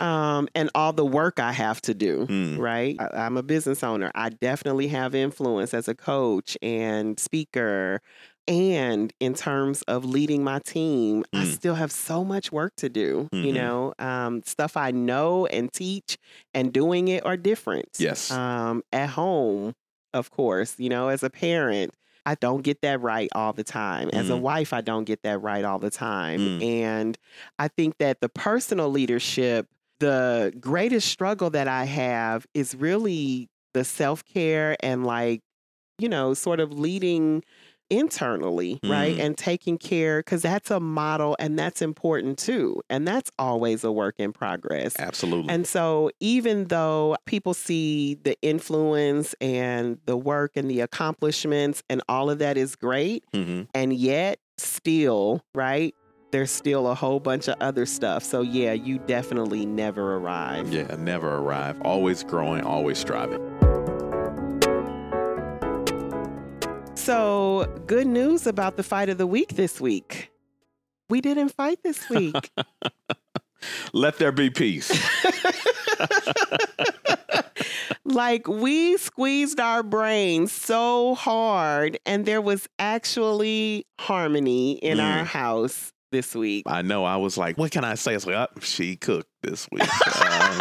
um, 0.00 0.48
and 0.54 0.70
all 0.74 0.92
the 0.92 1.04
work 1.04 1.40
I 1.40 1.52
have 1.52 1.80
to 1.82 1.94
do, 1.94 2.26
Mm. 2.26 2.58
right? 2.58 2.96
I, 2.98 3.24
I'm 3.26 3.36
a 3.36 3.42
business 3.42 3.82
owner. 3.84 4.10
I 4.14 4.30
definitely 4.30 4.88
have 4.88 5.14
influence 5.14 5.74
as 5.74 5.88
a 5.88 5.94
coach 5.94 6.56
and 6.62 7.18
speaker. 7.18 8.00
And 8.48 9.12
in 9.20 9.34
terms 9.34 9.82
of 9.82 10.04
leading 10.04 10.44
my 10.44 10.60
team, 10.60 11.24
I 11.32 11.44
Mm. 11.44 11.54
still 11.54 11.74
have 11.74 11.90
so 11.90 12.24
much 12.24 12.52
work 12.52 12.72
to 12.76 12.88
do. 12.88 13.28
You 13.32 13.52
Mhm. 13.52 13.54
know, 13.54 13.94
um, 13.98 14.42
stuff 14.46 14.76
I 14.76 14.92
know 14.92 15.46
and 15.46 15.72
teach 15.72 16.16
and 16.54 16.72
doing 16.72 17.08
it 17.08 17.24
are 17.26 17.36
different. 17.36 17.88
Yes. 17.98 18.30
Um, 18.30 18.82
at 18.92 19.10
home, 19.10 19.74
of 20.16 20.30
course, 20.30 20.74
you 20.78 20.88
know, 20.88 21.08
as 21.08 21.22
a 21.22 21.30
parent, 21.30 21.94
I 22.24 22.34
don't 22.34 22.62
get 22.62 22.80
that 22.82 23.00
right 23.00 23.28
all 23.34 23.52
the 23.52 23.62
time. 23.64 24.10
As 24.12 24.30
a 24.30 24.32
Mm. 24.32 24.40
wife, 24.40 24.72
I 24.72 24.80
don't 24.80 25.04
get 25.04 25.22
that 25.22 25.40
right 25.40 25.64
all 25.64 25.78
the 25.78 25.90
time. 25.90 26.40
Mm. 26.60 26.64
And 26.64 27.18
I 27.58 27.68
think 27.68 27.98
that 27.98 28.20
the 28.20 28.28
personal 28.28 28.90
leadership 28.90 29.68
the 29.98 30.52
greatest 30.60 31.08
struggle 31.08 31.48
that 31.48 31.68
I 31.68 31.84
have 31.84 32.46
is 32.52 32.74
really 32.74 33.48
the 33.72 33.82
self 33.82 34.22
care 34.26 34.76
and 34.80 35.06
like, 35.06 35.40
you 35.98 36.08
know, 36.08 36.34
sort 36.34 36.60
of 36.60 36.78
leading 36.78 37.42
internally, 37.90 38.80
right? 38.84 39.16
Mm. 39.16 39.20
And 39.20 39.38
taking 39.38 39.78
care 39.78 40.20
because 40.20 40.42
that's 40.42 40.70
a 40.70 40.80
model 40.80 41.36
and 41.38 41.58
that's 41.58 41.82
important 41.82 42.38
too. 42.38 42.82
And 42.90 43.06
that's 43.06 43.30
always 43.38 43.84
a 43.84 43.92
work 43.92 44.16
in 44.18 44.32
progress. 44.32 44.94
Absolutely. 44.98 45.52
And 45.52 45.66
so, 45.66 46.10
even 46.20 46.64
though 46.64 47.16
people 47.26 47.54
see 47.54 48.14
the 48.14 48.36
influence 48.42 49.34
and 49.40 49.98
the 50.06 50.16
work 50.16 50.52
and 50.56 50.70
the 50.70 50.80
accomplishments 50.80 51.82
and 51.88 52.02
all 52.08 52.30
of 52.30 52.38
that 52.38 52.56
is 52.56 52.76
great, 52.76 53.24
hmm 53.32 53.62
and 53.74 53.92
yet 53.92 54.38
still, 54.58 55.42
right? 55.54 55.94
There's 56.32 56.50
still 56.50 56.88
a 56.88 56.94
whole 56.94 57.20
bunch 57.20 57.48
of 57.48 57.56
other 57.60 57.86
stuff. 57.86 58.22
So, 58.22 58.42
yeah, 58.42 58.72
you 58.72 58.98
definitely 58.98 59.64
never 59.64 60.16
arrive. 60.16 60.72
Yeah, 60.72 60.94
never 60.98 61.36
arrive. 61.36 61.80
Always 61.82 62.24
growing, 62.24 62.62
always 62.62 62.98
striving. 62.98 63.65
So, 67.06 67.72
good 67.86 68.08
news 68.08 68.48
about 68.48 68.76
the 68.76 68.82
fight 68.82 69.08
of 69.08 69.16
the 69.16 69.28
week 69.28 69.50
this 69.54 69.80
week. 69.80 70.32
We 71.08 71.20
didn't 71.20 71.50
fight 71.50 71.78
this 71.84 72.10
week. 72.10 72.50
Let 73.92 74.18
there 74.18 74.32
be 74.32 74.50
peace. 74.50 74.90
like, 78.04 78.48
we 78.48 78.96
squeezed 78.96 79.60
our 79.60 79.84
brains 79.84 80.50
so 80.50 81.14
hard, 81.14 81.96
and 82.06 82.26
there 82.26 82.40
was 82.40 82.68
actually 82.80 83.86
harmony 84.00 84.72
in 84.72 84.98
our 84.98 85.20
Mm. 85.22 85.26
house 85.26 85.92
this 86.10 86.34
week. 86.34 86.64
I 86.66 86.82
know. 86.82 87.04
I 87.04 87.18
was 87.18 87.38
like, 87.38 87.56
what 87.56 87.70
can 87.70 87.84
I 87.84 87.94
say? 87.94 88.16
It's 88.16 88.26
like, 88.26 88.34
oh, 88.34 88.48
she 88.60 88.96
cooked 88.96 89.30
this 89.44 89.68
week. 89.70 89.88
Um, 90.16 90.58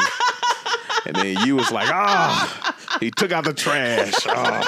and 1.07 1.15
then 1.15 1.47
you 1.47 1.55
was 1.55 1.71
like, 1.71 1.89
oh, 1.91 2.73
he 2.99 3.09
took 3.09 3.31
out 3.31 3.45
the 3.45 3.53
trash. 3.53 4.13
Oh. 4.27 4.67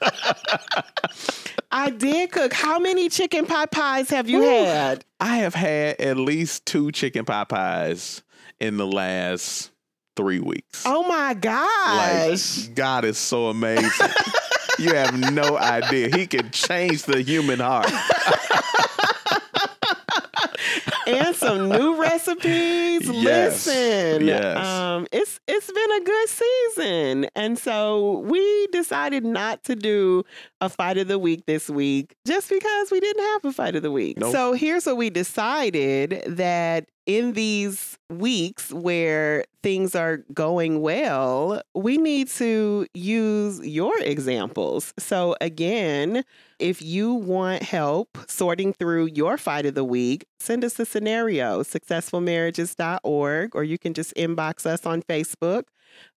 I 1.70 1.90
did 1.90 2.32
cook. 2.32 2.52
How 2.52 2.78
many 2.78 3.08
chicken 3.08 3.46
pot 3.46 3.70
pies 3.70 4.10
have 4.10 4.28
you 4.28 4.40
Woo. 4.40 4.46
had? 4.46 5.04
I 5.20 5.38
have 5.38 5.54
had 5.54 6.00
at 6.00 6.16
least 6.16 6.66
two 6.66 6.90
chicken 6.92 7.24
pot 7.24 7.48
pies 7.48 8.22
in 8.60 8.76
the 8.76 8.86
last 8.86 9.70
three 10.16 10.40
weeks. 10.40 10.84
Oh 10.86 11.06
my 11.06 11.34
gosh. 11.34 12.58
Like, 12.58 12.74
God 12.74 13.04
is 13.04 13.18
so 13.18 13.48
amazing. 13.48 14.08
you 14.78 14.94
have 14.94 15.32
no 15.32 15.56
idea. 15.58 16.16
He 16.16 16.26
can 16.26 16.50
change 16.50 17.04
the 17.04 17.22
human 17.22 17.60
heart. 17.60 17.90
and 21.06 21.35
some 21.46 21.68
new 21.68 22.00
recipes. 22.00 23.08
Yes. 23.26 23.66
Listen, 23.66 24.26
Yes. 24.26 24.56
um, 24.66 25.06
it's 25.12 25.40
it's 25.46 25.70
been 25.70 25.92
a 25.92 26.00
good 26.04 26.28
season, 26.28 27.26
and 27.34 27.58
so 27.58 28.18
we 28.20 28.66
decided 28.68 29.24
not 29.24 29.62
to 29.64 29.74
do 29.76 30.22
a 30.60 30.68
fight 30.68 30.98
of 30.98 31.08
the 31.08 31.18
week 31.18 31.44
this 31.46 31.68
week 31.70 32.14
just 32.26 32.48
because 32.50 32.90
we 32.90 33.00
didn't 33.00 33.22
have 33.22 33.44
a 33.44 33.52
fight 33.52 33.74
of 33.76 33.82
the 33.82 33.90
week. 33.90 34.18
Nope. 34.18 34.32
So 34.32 34.52
here's 34.52 34.86
what 34.86 34.96
we 34.96 35.10
decided 35.10 36.22
that 36.26 36.88
in 37.06 37.32
these 37.32 37.96
weeks 38.10 38.72
where 38.72 39.44
things 39.62 39.94
are 39.94 40.18
going 40.34 40.80
well, 40.80 41.62
we 41.74 41.98
need 41.98 42.28
to 42.28 42.86
use 42.94 43.60
your 43.66 43.96
examples. 44.00 44.92
So 44.98 45.36
again, 45.40 46.24
if 46.58 46.82
you 46.82 47.14
want 47.14 47.62
help 47.62 48.18
sorting 48.28 48.72
through 48.72 49.06
your 49.06 49.38
fight 49.38 49.66
of 49.66 49.74
the 49.74 49.84
week, 49.84 50.26
send 50.40 50.64
us 50.64 50.78
a 50.78 50.84
scenario, 50.84 51.62
successfulmarriages.org, 51.62 53.54
or 53.54 53.64
you 53.64 53.78
can 53.78 53.94
just 53.94 54.14
inbox 54.16 54.66
us 54.66 54.84
on 54.84 55.02
Facebook, 55.02 55.64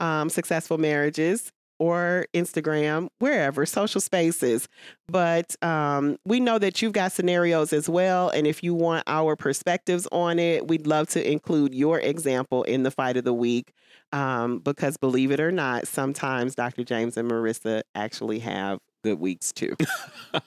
um, 0.00 0.30
Successful 0.30 0.78
Marriages, 0.78 1.52
or 1.78 2.26
Instagram, 2.34 3.08
wherever, 3.18 3.66
social 3.66 4.00
spaces. 4.00 4.68
But 5.08 5.62
um, 5.62 6.16
we 6.24 6.40
know 6.40 6.58
that 6.58 6.82
you've 6.82 6.92
got 6.92 7.12
scenarios 7.12 7.72
as 7.72 7.88
well. 7.88 8.28
And 8.30 8.46
if 8.46 8.62
you 8.62 8.74
want 8.74 9.04
our 9.06 9.36
perspectives 9.36 10.06
on 10.12 10.38
it, 10.38 10.68
we'd 10.68 10.86
love 10.86 11.08
to 11.10 11.30
include 11.30 11.74
your 11.74 12.00
example 12.00 12.62
in 12.64 12.82
the 12.82 12.90
fight 12.90 13.16
of 13.16 13.24
the 13.24 13.34
week. 13.34 13.72
Um, 14.12 14.60
because 14.60 14.96
believe 14.96 15.30
it 15.30 15.40
or 15.40 15.50
not, 15.50 15.86
sometimes 15.88 16.54
Dr. 16.54 16.84
James 16.84 17.16
and 17.16 17.30
Marissa 17.30 17.82
actually 17.94 18.38
have 18.38 18.78
good 19.06 19.20
weeks 19.20 19.52
too. 19.52 19.76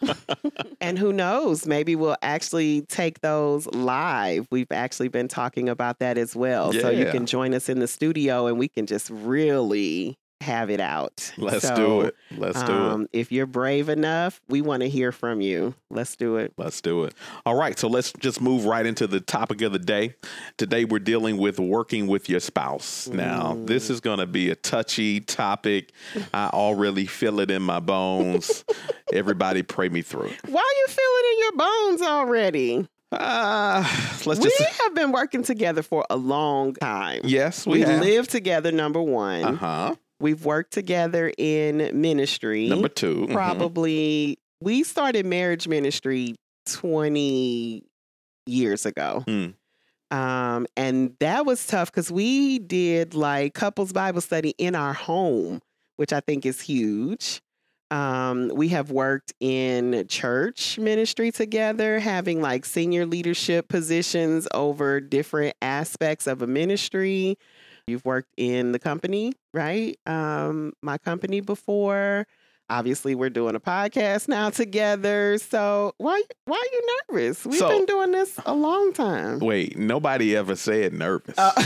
and 0.82 1.00
who 1.00 1.14
knows, 1.14 1.66
maybe 1.66 1.96
we'll 1.96 2.18
actually 2.22 2.82
take 2.84 3.22
those 3.22 3.68
live. 3.68 4.48
We've 4.52 4.72
actually 4.72 5.08
been 5.10 5.28
talking 5.28 5.70
about 5.70 6.00
that 6.00 6.18
as 6.18 6.36
well. 6.36 6.74
So 6.74 6.90
you 6.90 7.06
can 7.06 7.26
join 7.26 7.54
us 7.54 7.70
in 7.70 7.80
the 7.80 7.88
studio 7.88 8.48
and 8.48 8.58
we 8.58 8.68
can 8.68 8.86
just 8.86 9.10
really 9.10 10.18
have 10.42 10.70
it 10.70 10.80
out. 10.80 11.32
Let's 11.38 11.68
So, 11.68 11.76
do 11.76 12.02
it. 12.02 12.16
Let's 12.38 12.64
do 12.64 12.72
it. 12.72 12.78
um, 12.80 13.10
If 13.12 13.32
you're 13.32 13.46
brave 13.46 13.90
enough, 13.90 14.40
we 14.48 14.62
want 14.62 14.82
to 14.84 14.90
hear 14.90 15.12
from 15.12 15.42
you. 15.42 15.76
Let's 15.90 16.16
do 16.16 16.38
it. 16.38 16.54
Let's 16.58 16.80
do 16.82 17.04
it. 17.04 17.14
All 17.46 17.56
right, 17.56 17.78
so 17.78 17.88
let's 17.90 18.14
just 18.14 18.40
move 18.40 18.66
right 18.66 18.86
into 18.86 19.06
the 19.06 19.20
topic 19.20 19.62
of 19.62 19.74
the 19.74 19.80
day. 19.80 20.16
Today 20.58 20.86
we're 20.86 21.00
dealing 21.00 21.38
with 21.38 21.60
working 21.60 22.08
with 22.08 22.30
your 22.30 22.40
spouse. 22.40 23.08
Now, 23.08 23.58
this 23.66 23.90
is 23.90 24.00
going 24.00 24.20
to 24.20 24.28
be 24.28 24.50
a 24.50 24.56
touchy 24.56 25.20
topic. 25.20 25.92
I 26.34 26.48
already 26.54 27.06
feel 27.06 27.40
it 27.42 27.52
in 27.52 27.62
my 27.62 27.80
bones. 27.82 28.64
Everybody 29.12 29.62
pray 29.64 29.90
me 29.90 30.02
through 30.02 30.28
it. 30.28 30.40
Why 30.48 30.74
you 30.78 30.88
feel 30.88 31.04
it 31.04 31.34
in 31.34 31.40
your 31.40 31.52
bones 31.58 32.02
already? 32.02 32.88
Uh, 33.12 33.84
let's 34.28 34.40
we 34.40 34.50
just 34.50 34.82
have 34.84 34.94
been 34.94 35.12
working 35.12 35.42
together 35.44 35.82
for 35.82 36.06
a 36.12 36.16
long 36.16 36.76
time. 36.76 37.22
Yes, 37.24 37.66
We, 37.66 37.80
we, 37.80 37.86
live 37.86 38.28
together, 38.28 38.72
number 38.72 39.02
one. 39.02 39.44
Uh-huh. 39.44 39.96
We've 40.20 40.44
worked 40.44 40.74
together 40.74 41.32
in 41.38 41.90
ministry. 41.94 42.68
Number 42.68 42.90
2 42.90 43.28
mhm. 43.28 43.34
probably 43.34 44.38
we 44.62 44.84
started 44.84 45.26
marriage 45.26 45.68
ministry 45.68 46.36
20 46.68 47.84
years 48.46 48.86
ago 48.86 49.24
Mm. 49.28 49.54
um, 50.12 50.68
and 50.76 51.16
that 51.20 51.46
was 51.46 51.66
tough 51.66 51.92
because 51.92 52.12
we 52.12 52.60
did 52.60 53.14
like 53.14 53.54
couples 53.54 53.94
bible 53.94 54.22
study 54.22 54.54
in 54.58 54.76
our 54.76 54.94
home 54.94 55.62
which 55.98 56.14
i 56.14 56.20
think 56.20 56.46
is 56.46 56.62
huge 56.62 57.42
um, 57.92 58.52
we 58.54 58.68
have 58.68 58.92
worked 58.92 59.34
in 59.40 60.06
church 60.08 60.78
ministry 60.78 61.32
together 61.32 62.00
having 62.00 62.40
like 62.40 62.66
senior 62.66 63.06
leadership 63.08 63.68
positions 63.68 64.48
over 64.54 65.00
different 65.00 65.56
aspects 65.62 66.28
of 66.28 66.44
a 66.44 66.48
ministry 66.48 67.36
you've 67.90 68.06
worked 68.06 68.30
in 68.38 68.72
the 68.72 68.80
company 68.80 69.34
right 69.54 69.98
um, 70.06 70.72
my 70.82 70.98
company 70.98 71.42
before 71.42 72.26
obviously 72.70 73.16
we're 73.16 73.32
doing 73.32 73.56
a 73.56 73.60
podcast 73.60 74.28
now 74.28 74.50
together. 74.52 75.40
So 75.40 75.94
why 75.98 76.22
why 76.46 76.56
are 76.58 76.72
you 76.72 76.88
nervous? 77.10 77.44
We've 77.46 77.58
So- 77.58 77.68
been 77.70 77.86
doing 77.86 78.12
this 78.12 78.40
a 78.46 78.54
long 78.54 78.94
time. 78.94 79.40
Wait, 79.40 79.76
nobody 79.78 80.36
ever 80.36 80.56
said 80.56 80.94
nervous. 80.94 81.34
Uh, 81.38 81.52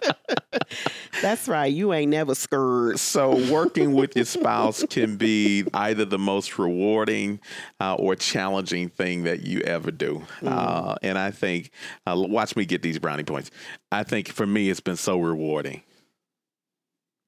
That's 1.20 1.48
right. 1.48 1.72
You 1.72 1.92
ain't 1.92 2.10
never 2.10 2.34
scared. 2.34 2.98
So, 2.98 3.52
working 3.52 3.92
with 3.92 4.16
your 4.16 4.24
spouse 4.24 4.84
can 4.88 5.16
be 5.16 5.64
either 5.74 6.04
the 6.04 6.18
most 6.18 6.58
rewarding 6.58 7.40
uh, 7.78 7.94
or 7.94 8.16
challenging 8.16 8.88
thing 8.88 9.24
that 9.24 9.40
you 9.40 9.60
ever 9.60 9.90
do. 9.90 10.22
Uh, 10.44 10.94
and 11.02 11.18
I 11.18 11.30
think, 11.30 11.70
uh, 12.06 12.14
watch 12.16 12.56
me 12.56 12.64
get 12.64 12.82
these 12.82 12.98
brownie 12.98 13.24
points. 13.24 13.50
I 13.92 14.02
think 14.02 14.28
for 14.28 14.46
me, 14.46 14.70
it's 14.70 14.80
been 14.80 14.96
so 14.96 15.18
rewarding. 15.20 15.82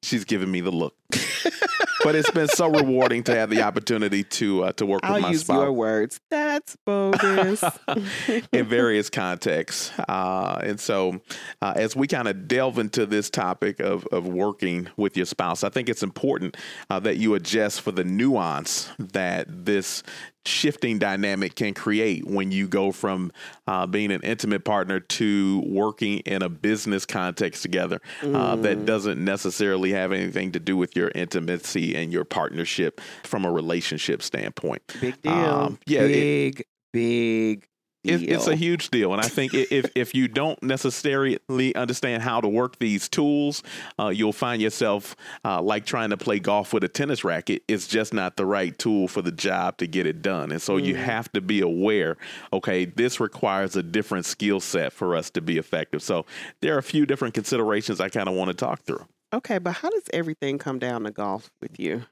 She's 0.03 0.25
giving 0.25 0.51
me 0.51 0.61
the 0.61 0.73
look, 0.73 0.97
but 2.05 2.15
it's 2.15 2.31
been 2.31 2.49
so 2.49 2.69
rewarding 2.69 3.23
to 3.25 3.35
have 3.35 3.51
the 3.51 3.63
opportunity 3.63 4.25
to 4.25 4.65
uh, 4.65 4.73
to 4.73 4.87
work 4.87 5.01
I'll 5.05 5.15
with 5.15 5.23
my 5.23 5.31
use 5.31 5.43
spouse 5.43 5.63
your 5.63 5.73
words. 5.73 6.21
That's 6.31 6.77
bogus. 6.85 7.63
in 8.53 8.67
various 8.67 9.11
contexts. 9.11 9.93
Uh, 10.09 10.61
and 10.63 10.81
so, 10.81 11.21
uh, 11.61 11.75
as 11.77 11.97
we 11.97 12.07
kind 12.07 12.29
of 12.29 12.49
delve 12.49 12.79
into 12.79 13.07
this 13.07 13.31
topic 13.31 13.81
of, 13.81 14.07
of 14.07 14.27
working 14.27 14.89
with 14.97 15.17
your 15.17 15.27
spouse, 15.27 15.65
I 15.65 15.69
think 15.69 15.89
it's 15.89 16.03
important 16.03 16.57
uh, 16.91 17.01
that 17.01 17.17
you 17.17 17.35
adjust 17.35 17.81
for 17.81 17.93
the 17.93 18.05
nuance 18.05 18.91
that 18.99 19.65
this 19.65 20.03
shifting 20.45 20.99
dynamic 20.99 21.55
can 21.55 21.73
create 21.75 22.27
when 22.27 22.51
you 22.51 22.67
go 22.67 22.91
from 22.93 23.31
uh, 23.67 23.87
being 23.87 24.11
an 24.11 24.21
intimate 24.23 24.65
partner 24.65 24.99
to 25.01 25.63
working 25.67 26.19
in 26.21 26.43
a 26.43 26.49
business 26.49 27.07
context 27.07 27.63
together 27.63 28.01
uh, 28.23 28.57
that 28.57 28.85
doesn't 28.85 29.25
necessarily 29.25 29.93
have 29.93 30.13
anything 30.13 30.53
to 30.53 30.59
do 30.61 30.77
with 30.77 30.97
your 30.97 31.11
intimacy 31.15 31.95
and 31.95 32.13
your 32.13 32.25
partnership 32.25 33.01
from 33.25 33.45
a 33.45 33.53
relationship 33.53 34.23
standpoint. 34.23 34.83
Big 35.01 35.21
deal. 35.23 35.33
Um, 35.33 35.79
yeah, 35.87 36.01
it- 36.03 36.09
Big, 36.13 36.65
big 36.93 37.61
deal. 37.61 37.69
It, 38.05 38.29
it's 38.29 38.49
a 38.49 38.57
huge 38.57 38.91
deal, 38.91 39.13
and 39.13 39.23
I 39.23 39.29
think 39.29 39.55
if 39.55 39.91
if 39.95 40.13
you 40.13 40.27
don't 40.27 40.61
necessarily 40.61 41.39
understand 41.77 42.23
how 42.23 42.41
to 42.41 42.49
work 42.49 42.79
these 42.81 43.09
tools, 43.09 43.63
uh, 43.99 44.09
you'll 44.09 44.33
find 44.33 44.61
yourself 44.61 45.15
uh, 45.45 45.63
like 45.63 45.87
trying 45.87 46.11
to 46.11 46.17
play 46.17 46.41
golf 46.41 46.73
with 46.73 46.83
a 46.83 46.89
tennis 46.89 47.23
racket. 47.23 47.63
It's 47.69 47.87
just 47.87 48.13
not 48.13 48.37
the 48.37 48.45
right 48.45 48.77
tool 48.77 49.07
for 49.07 49.23
the 49.23 49.31
job 49.31 49.77
to 49.79 49.87
get 49.87 50.07
it 50.07 50.21
done, 50.21 50.51
and 50.51 50.61
so 50.61 50.79
you 50.79 50.97
have 50.97 51.31
to 51.33 51.41
be 51.41 51.61
aware. 51.61 52.17
Okay, 52.53 52.87
this 52.87 53.21
requires 53.21 53.77
a 53.77 53.83
different 53.85 54.27
skill 54.27 54.59
set 54.59 54.93
for 54.93 55.15
us 55.15 55.31
to 55.31 55.41
be 55.41 55.57
effective. 55.59 56.03
So 56.03 56.27
there 56.61 56.75
are 56.75 56.79
a 56.79 56.83
few 56.83 57.07
different 57.07 57.35
considerations 57.35 58.01
I 58.01 58.09
kind 58.09 58.29
of 58.29 58.35
want 58.35 58.49
to 58.49 58.55
talk 58.55 58.81
through. 58.83 59.07
okay, 59.33 59.59
but 59.59 59.73
how 59.73 59.91
does 59.91 60.05
everything 60.13 60.59
come 60.59 60.79
down 60.81 61.05
to 61.05 61.11
golf 61.13 61.51
with 61.61 61.79
you? 61.79 62.05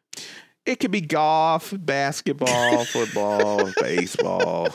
It 0.67 0.77
could 0.79 0.91
be 0.91 1.01
golf, 1.01 1.73
basketball, 1.77 2.85
football, 2.93 3.71
baseball. 3.81 4.69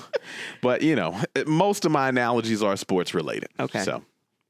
But, 0.62 0.82
you 0.82 0.95
know, 0.95 1.19
most 1.45 1.86
of 1.86 1.91
my 1.91 2.10
analogies 2.10 2.63
are 2.63 2.76
sports 2.76 3.13
related. 3.13 3.50
Okay. 3.60 3.84
So 3.84 4.04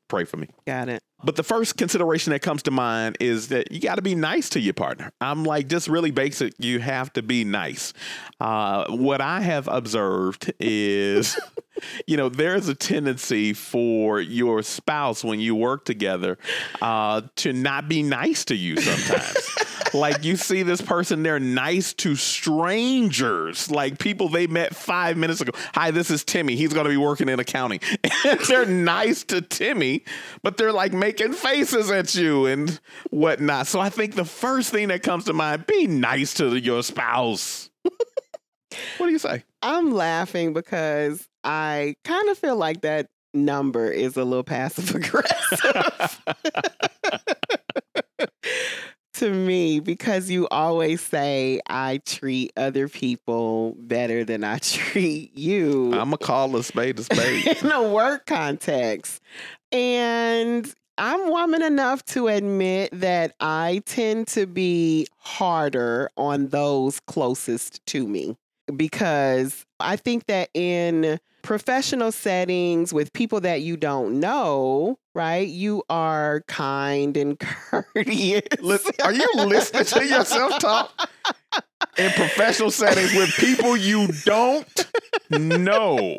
pray 0.08 0.24
for 0.24 0.38
me. 0.38 0.48
Got 0.66 0.90
it. 0.90 1.04
But 1.24 1.36
the 1.36 1.44
first 1.44 1.78
consideration 1.78 2.32
that 2.34 2.42
comes 2.42 2.64
to 2.64 2.72
mind 2.72 3.18
is 3.20 3.48
that 3.48 3.72
you 3.72 3.80
got 3.80 3.96
to 3.96 4.02
be 4.02 4.14
nice 4.16 4.50
to 4.50 4.60
your 4.60 4.74
partner. 4.74 5.12
I'm 5.20 5.44
like, 5.44 5.68
just 5.68 5.88
really 5.88 6.12
basic. 6.12 6.54
You 6.60 6.80
have 6.80 7.12
to 7.14 7.24
be 7.24 7.44
nice. 7.44 7.94
Uh, 8.40 8.86
what 8.90 9.22
I 9.22 9.42
have 9.42 9.68
observed 9.68 10.54
is, 10.60 11.40
you 12.08 12.16
know, 12.16 12.30
there's 12.30 12.68
a 12.68 12.76
tendency 12.76 13.54
for 13.54 14.20
your 14.20 14.62
spouse 14.62 15.24
when 15.24 15.40
you 15.40 15.56
work 15.56 15.84
together 15.84 16.38
uh, 16.82 17.24
to 17.38 17.54
not 17.54 17.90
be 17.90 18.04
nice 18.04 18.46
to 18.46 18.56
you 18.56 18.78
sometimes. 18.78 19.50
like 19.96 20.24
you 20.24 20.36
see 20.36 20.64
this 20.64 20.82
person, 20.82 21.24
they're 21.24 21.40
nice 21.40 21.94
to 21.96 22.16
strangers, 22.16 23.72
like 23.72 23.98
people 23.98 24.30
they 24.30 24.48
met 24.48 24.76
five 24.76 25.18
minutes 25.18 25.42
ago. 25.42 25.52
Hi, 25.74 25.92
this 25.92 26.12
is 26.12 26.24
Timmy. 26.24 26.56
He's 26.56 26.74
going 26.74 26.86
to 26.86 26.90
be 26.90 26.98
working 26.98 27.30
in 27.30 27.40
accounting. 27.40 27.80
And 28.04 28.40
they're 28.48 28.66
nice 28.66 29.24
to 29.26 29.42
Timmy, 29.42 30.04
but 30.44 30.58
they're 30.58 30.74
like 30.74 30.94
making 30.94 31.34
faces 31.34 31.90
at 31.90 32.14
you 32.16 32.46
and 32.46 32.80
whatnot. 33.10 33.68
So 33.68 33.80
I 33.80 33.90
think 33.90 34.16
the 34.16 34.26
first 34.26 34.72
thing 34.72 34.90
that 34.90 35.04
comes 35.04 35.26
to 35.26 35.34
mind, 35.34 35.66
be 35.66 35.88
nice 35.88 36.34
to 36.36 36.56
your 36.58 36.84
spouse. 36.84 37.70
what 37.84 39.08
do 39.08 39.10
you 39.10 39.20
say? 39.20 39.44
I'm 39.62 39.92
laughing 39.92 40.54
because 40.54 41.28
I 41.44 41.96
kind 42.04 42.30
of 42.30 42.38
feel 42.38 42.58
like 42.58 42.82
that 42.82 43.08
number 43.34 43.92
is 43.92 44.18
a 44.18 44.24
little 44.24 44.44
passive 44.44 44.96
aggressive 44.96 46.22
to 49.16 49.32
me 49.32 49.80
because 49.80 50.30
you 50.30 50.48
always 50.50 51.02
say 51.02 51.60
I 51.68 52.02
treat 52.06 52.52
other 52.58 52.88
people 52.88 53.76
better 53.80 54.24
than 54.24 54.44
I 54.44 54.58
treat 54.62 55.38
you 55.38 55.94
I'm 55.94 56.14
a 56.14 56.18
call 56.18 56.56
a 56.56 56.64
spade 56.64 57.00
a 57.00 57.04
spade. 57.04 57.58
in 57.64 57.72
a 57.72 57.90
work 57.90 58.26
context. 58.26 59.22
And 59.72 60.74
I'm 60.98 61.30
woman 61.30 61.62
enough 61.62 62.04
to 62.06 62.28
admit 62.28 62.90
that 62.94 63.36
I 63.40 63.82
tend 63.86 64.28
to 64.30 64.48
be 64.48 65.08
harder 65.18 66.10
on 66.16 66.48
those 66.48 67.02
closest 67.02 67.86
to 67.88 68.08
me 68.08 68.38
because 68.76 69.66
I 69.80 69.96
think 69.96 70.26
that 70.28 70.50
in 70.54 71.20
professional 71.42 72.12
settings 72.12 72.94
with 72.94 73.14
people 73.14 73.40
that 73.42 73.62
you 73.62 73.78
don't 73.78 74.20
know, 74.20 74.98
right, 75.14 75.48
you 75.48 75.84
are 75.90 76.42
kind 76.48 77.16
and 77.16 77.40
courteous. 77.70 78.42
Listen, 78.60 78.94
are 79.04 79.14
you 79.14 79.28
listening 79.36 79.86
to 79.86 80.06
yourself 80.06 80.60
talk? 80.60 81.10
In 81.98 82.12
professional 82.12 82.72
settings 82.72 83.14
with 83.14 83.30
people 83.36 83.78
you 83.78 84.08
don't 84.26 84.68
know, 85.30 86.18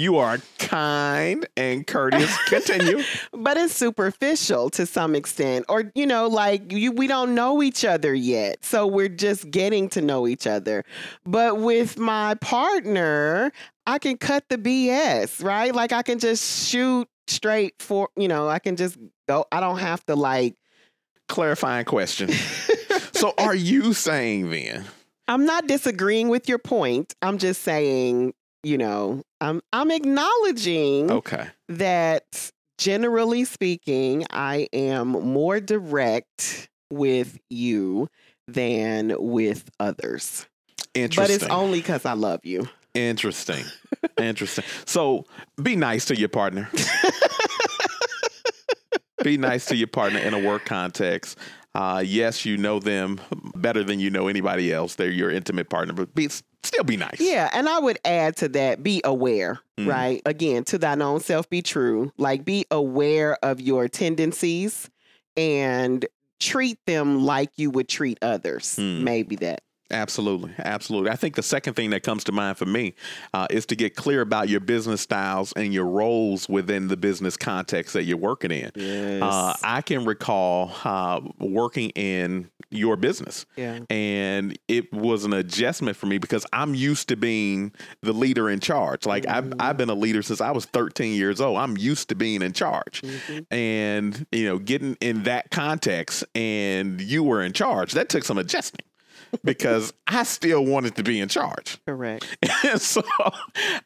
you 0.00 0.16
are 0.16 0.38
kind 0.58 1.46
and 1.56 1.86
courteous. 1.86 2.36
Continue. 2.48 3.02
but 3.32 3.56
it's 3.56 3.74
superficial 3.74 4.70
to 4.70 4.86
some 4.86 5.14
extent 5.14 5.64
or 5.68 5.90
you 5.94 6.06
know 6.06 6.26
like 6.26 6.72
you 6.72 6.92
we 6.92 7.06
don't 7.06 7.34
know 7.34 7.62
each 7.62 7.84
other 7.84 8.14
yet 8.14 8.64
so 8.64 8.86
we're 8.86 9.08
just 9.08 9.50
getting 9.50 9.88
to 9.88 10.00
know 10.00 10.26
each 10.26 10.46
other 10.46 10.84
but 11.24 11.58
with 11.58 11.98
my 11.98 12.34
partner 12.36 13.52
i 13.86 13.98
can 13.98 14.16
cut 14.16 14.44
the 14.48 14.58
bs 14.58 15.42
right 15.42 15.74
like 15.74 15.92
i 15.92 16.02
can 16.02 16.18
just 16.18 16.68
shoot 16.68 17.08
straight 17.26 17.74
for 17.78 18.08
you 18.16 18.28
know 18.28 18.48
i 18.48 18.58
can 18.58 18.76
just 18.76 18.98
go 19.26 19.44
i 19.52 19.60
don't 19.60 19.78
have 19.78 20.04
to 20.06 20.14
like 20.14 20.54
Clarifying 21.28 21.84
question. 21.84 22.30
So, 23.12 23.34
are 23.38 23.54
you 23.54 23.92
saying 23.92 24.50
then? 24.50 24.86
i'm 25.28 25.44
not 25.44 25.66
disagreeing 25.66 26.30
with 26.30 26.48
your 26.48 26.58
point 26.58 27.14
i'm 27.20 27.36
just 27.36 27.60
saying 27.60 28.32
you 28.62 28.78
know 28.78 29.22
i'm 29.40 29.60
i'm 29.72 29.90
acknowledging 29.90 31.10
Okay. 31.10 31.46
that 31.68 32.50
generally 32.78 33.44
speaking, 33.44 34.24
I 34.30 34.68
am 34.72 35.08
more 35.08 35.60
direct 35.60 36.70
with 36.90 37.38
you 37.50 38.08
than 38.46 39.14
with 39.18 39.68
others. 39.78 40.46
Interesting. 40.94 41.24
But 41.24 41.30
it's 41.30 41.52
only 41.52 41.80
because 41.80 42.06
I 42.06 42.14
love 42.14 42.40
you. 42.44 42.66
Interesting. 42.94 43.64
Interesting. 44.16 44.64
So, 44.86 45.26
be 45.62 45.76
nice 45.76 46.06
to 46.06 46.16
your 46.16 46.30
partner. 46.30 46.70
be 49.22 49.36
nice 49.36 49.66
to 49.66 49.76
your 49.76 49.88
partner 49.88 50.20
in 50.20 50.32
a 50.32 50.38
work 50.38 50.64
context. 50.64 51.36
Uh, 51.78 52.00
yes, 52.04 52.44
you 52.44 52.56
know 52.56 52.80
them 52.80 53.20
better 53.54 53.84
than 53.84 54.00
you 54.00 54.10
know 54.10 54.26
anybody 54.26 54.72
else. 54.72 54.96
They're 54.96 55.10
your 55.10 55.30
intimate 55.30 55.70
partner, 55.70 55.94
but 55.94 56.12
be 56.12 56.28
still 56.64 56.82
be 56.82 56.96
nice. 56.96 57.20
Yeah, 57.20 57.48
and 57.52 57.68
I 57.68 57.78
would 57.78 57.98
add 58.04 58.36
to 58.38 58.48
that 58.48 58.82
be 58.82 59.00
aware, 59.04 59.60
Mm. 59.78 59.86
right? 59.86 60.22
Again, 60.26 60.64
to 60.64 60.78
thine 60.78 61.00
own 61.00 61.20
self 61.20 61.48
be 61.48 61.62
true. 61.62 62.12
Like 62.18 62.44
be 62.44 62.66
aware 62.72 63.36
of 63.44 63.60
your 63.60 63.86
tendencies 63.86 64.90
and 65.36 66.04
treat 66.40 66.78
them 66.86 67.24
like 67.24 67.50
you 67.56 67.70
would 67.70 67.88
treat 67.88 68.18
others. 68.22 68.74
Mm. 68.76 69.02
Maybe 69.02 69.36
that. 69.36 69.60
Absolutely, 69.90 70.52
absolutely. 70.58 71.10
I 71.10 71.16
think 71.16 71.34
the 71.34 71.42
second 71.42 71.74
thing 71.74 71.90
that 71.90 72.02
comes 72.02 72.24
to 72.24 72.32
mind 72.32 72.58
for 72.58 72.66
me 72.66 72.94
uh, 73.32 73.46
is 73.48 73.64
to 73.66 73.76
get 73.76 73.96
clear 73.96 74.20
about 74.20 74.48
your 74.48 74.60
business 74.60 75.00
styles 75.00 75.52
and 75.54 75.72
your 75.72 75.86
roles 75.86 76.46
within 76.48 76.88
the 76.88 76.96
business 76.96 77.36
context 77.38 77.94
that 77.94 78.04
you're 78.04 78.18
working 78.18 78.50
in. 78.50 78.70
Yes. 78.74 79.22
Uh, 79.22 79.54
I 79.62 79.80
can 79.80 80.04
recall 80.04 80.72
uh, 80.84 81.20
working 81.38 81.90
in 81.90 82.50
your 82.70 82.96
business, 82.96 83.46
yeah. 83.56 83.78
and 83.88 84.58
it 84.68 84.92
was 84.92 85.24
an 85.24 85.32
adjustment 85.32 85.96
for 85.96 86.04
me 86.04 86.18
because 86.18 86.44
I'm 86.52 86.74
used 86.74 87.08
to 87.08 87.16
being 87.16 87.72
the 88.02 88.12
leader 88.12 88.50
in 88.50 88.60
charge. 88.60 89.06
Like 89.06 89.26
I've, 89.26 89.54
I've 89.58 89.78
been 89.78 89.88
a 89.88 89.94
leader 89.94 90.20
since 90.20 90.42
I 90.42 90.50
was 90.50 90.66
13 90.66 91.14
years 91.14 91.40
old. 91.40 91.56
I'm 91.56 91.78
used 91.78 92.10
to 92.10 92.14
being 92.14 92.42
in 92.42 92.52
charge, 92.52 93.00
Mhm. 93.02 93.46
and 93.50 94.26
you 94.32 94.44
know, 94.44 94.58
getting 94.58 94.98
in 95.00 95.22
that 95.22 95.50
context, 95.50 96.24
and 96.34 97.00
you 97.00 97.22
were 97.22 97.42
in 97.42 97.54
charge. 97.54 97.92
That 97.92 98.10
took 98.10 98.24
some 98.24 98.36
adjusting 98.36 98.84
because 99.44 99.92
I 100.06 100.22
still 100.22 100.64
wanted 100.64 100.96
to 100.96 101.02
be 101.02 101.20
in 101.20 101.28
charge. 101.28 101.78
Correct. 101.86 102.26
And 102.64 102.80
so 102.80 103.02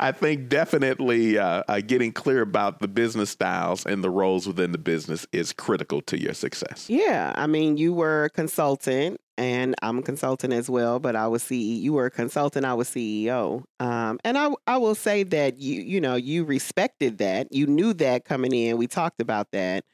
I 0.01 0.13
think 0.13 0.49
definitely 0.49 1.37
uh, 1.39 1.63
uh, 1.69 1.81
getting 1.81 2.11
clear 2.11 2.41
about 2.41 2.81
the 2.81 2.89
business 2.89 3.31
styles 3.31 3.85
and 3.85 4.03
the 4.03 4.09
roles 4.09 4.47
within 4.47 4.73
the 4.73 4.79
business 4.79 5.27
is 5.31 5.53
critical 5.53 6.01
to 6.03 6.21
your 6.21 6.33
success. 6.33 6.89
Yeah, 6.89 7.33
I 7.37 7.47
mean, 7.47 7.77
you 7.77 7.93
were 7.93 8.25
a 8.25 8.31
consultant, 8.31 9.21
and 9.37 9.75
I'm 9.83 9.99
a 9.99 10.03
consultant 10.03 10.55
as 10.55 10.71
well. 10.71 11.01
But 11.01 11.17
I 11.17 11.29
was 11.29 11.43
CEO. 11.43 11.81
You 11.83 11.93
were 11.93 12.07
a 12.07 12.11
consultant. 12.11 12.65
I 12.65 12.75
was 12.75 12.89
CEO. 12.89 13.65
Um, 13.79 14.19
and 14.25 14.39
I 14.39 14.51
I 14.67 14.79
will 14.79 14.95
say 14.95 15.23
that 15.25 15.59
you 15.59 15.83
you 15.83 16.01
know 16.01 16.17
you 16.17 16.45
respected 16.45 17.19
that. 17.19 17.53
You 17.53 17.67
knew 17.67 17.93
that 17.95 18.25
coming 18.25 18.53
in. 18.53 18.79
We 18.79 18.87
talked 18.87 19.21
about 19.21 19.51
that. 19.53 19.85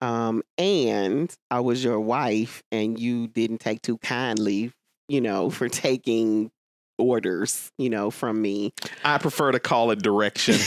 Um, 0.00 0.42
and 0.56 1.34
I 1.50 1.60
was 1.60 1.82
your 1.82 2.00
wife, 2.00 2.62
and 2.70 2.98
you 2.98 3.26
didn't 3.26 3.58
take 3.58 3.82
too 3.82 3.98
kindly, 3.98 4.72
you 5.08 5.20
know, 5.20 5.50
for 5.50 5.68
taking 5.68 6.50
orders, 6.98 7.70
you 7.78 7.88
know, 7.88 8.10
from 8.10 8.42
me. 8.42 8.72
I 9.04 9.18
prefer 9.18 9.52
to 9.52 9.60
call 9.60 9.90
it 9.90 10.02
direction. 10.02 10.56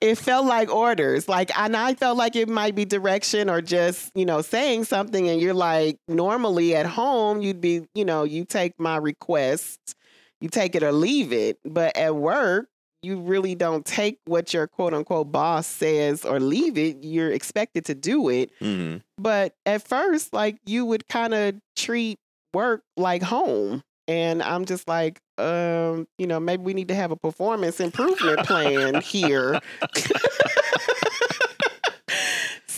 it 0.00 0.16
felt 0.16 0.46
like 0.46 0.72
orders. 0.72 1.28
Like, 1.28 1.56
and 1.58 1.76
I 1.76 1.94
felt 1.94 2.16
like 2.16 2.36
it 2.36 2.48
might 2.48 2.74
be 2.74 2.84
direction 2.84 3.50
or 3.50 3.60
just, 3.60 4.10
you 4.14 4.24
know, 4.24 4.40
saying 4.40 4.84
something. 4.84 5.28
And 5.28 5.40
you're 5.40 5.54
like, 5.54 5.98
normally 6.08 6.74
at 6.74 6.86
home, 6.86 7.42
you'd 7.42 7.60
be, 7.60 7.82
you 7.94 8.04
know, 8.04 8.24
you 8.24 8.44
take 8.44 8.78
my 8.78 8.96
request, 8.96 9.78
you 10.40 10.48
take 10.48 10.74
it 10.74 10.82
or 10.82 10.92
leave 10.92 11.32
it. 11.32 11.58
But 11.64 11.96
at 11.96 12.14
work, 12.14 12.68
you 13.02 13.18
really 13.20 13.54
don't 13.54 13.84
take 13.84 14.18
what 14.26 14.54
your 14.54 14.66
quote 14.66 14.94
unquote 14.94 15.32
boss 15.32 15.66
says 15.66 16.24
or 16.24 16.38
leave 16.40 16.78
it. 16.78 16.98
You're 17.02 17.32
expected 17.32 17.84
to 17.86 17.94
do 17.94 18.28
it. 18.28 18.50
hmm 18.60 18.96
But 19.18 19.54
at 19.66 19.86
first, 19.86 20.32
like, 20.32 20.56
you 20.64 20.86
would 20.86 21.08
kind 21.08 21.34
of 21.34 21.56
treat 21.76 22.18
work 22.54 22.82
like 22.96 23.22
home. 23.22 23.82
And 24.08 24.42
I'm 24.42 24.64
just 24.64 24.88
like, 24.88 25.20
um, 25.38 26.06
you 26.18 26.26
know, 26.26 26.40
maybe 26.40 26.62
we 26.62 26.74
need 26.74 26.88
to 26.88 26.94
have 26.94 27.12
a 27.12 27.16
performance 27.16 27.80
improvement 27.80 28.40
plan 28.46 29.00
here. 29.00 29.60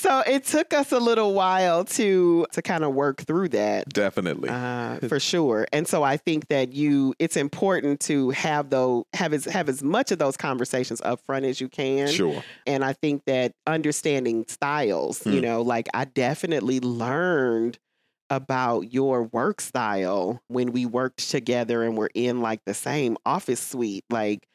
so 0.04 0.20
it 0.26 0.44
took 0.44 0.74
us 0.74 0.92
a 0.92 0.98
little 0.98 1.32
while 1.32 1.82
to 1.86 2.46
to 2.52 2.60
kind 2.60 2.84
of 2.84 2.92
work 2.92 3.22
through 3.22 3.48
that. 3.48 3.88
Definitely. 3.88 4.50
Uh, 4.50 4.98
for 5.08 5.18
sure. 5.18 5.66
And 5.72 5.88
so 5.88 6.02
I 6.02 6.18
think 6.18 6.48
that 6.48 6.74
you 6.74 7.14
it's 7.18 7.38
important 7.38 8.00
to 8.00 8.28
have 8.30 8.68
those 8.68 9.04
have 9.14 9.32
as 9.32 9.46
have 9.46 9.70
as 9.70 9.82
much 9.82 10.12
of 10.12 10.18
those 10.18 10.36
conversations 10.36 11.00
up 11.02 11.20
front 11.24 11.46
as 11.46 11.58
you 11.58 11.70
can. 11.70 12.08
sure. 12.08 12.44
And 12.66 12.84
I 12.84 12.92
think 12.92 13.24
that 13.24 13.52
understanding 13.66 14.44
styles, 14.46 15.24
you 15.26 15.36
Hmm. 15.38 15.40
know, 15.40 15.62
like 15.62 15.88
I 15.94 16.04
definitely 16.04 16.80
learned 16.80 17.78
about 18.28 18.92
your 18.92 19.22
work 19.24 19.60
style 19.62 20.42
when 20.48 20.72
we 20.72 20.84
worked 20.84 21.30
together 21.30 21.82
and 21.82 21.96
were 21.96 22.10
in 22.14 22.42
like 22.42 22.60
the 22.66 22.74
same 22.74 23.16
office 23.24 23.60
suite. 23.60 24.04
Like, 24.10 24.46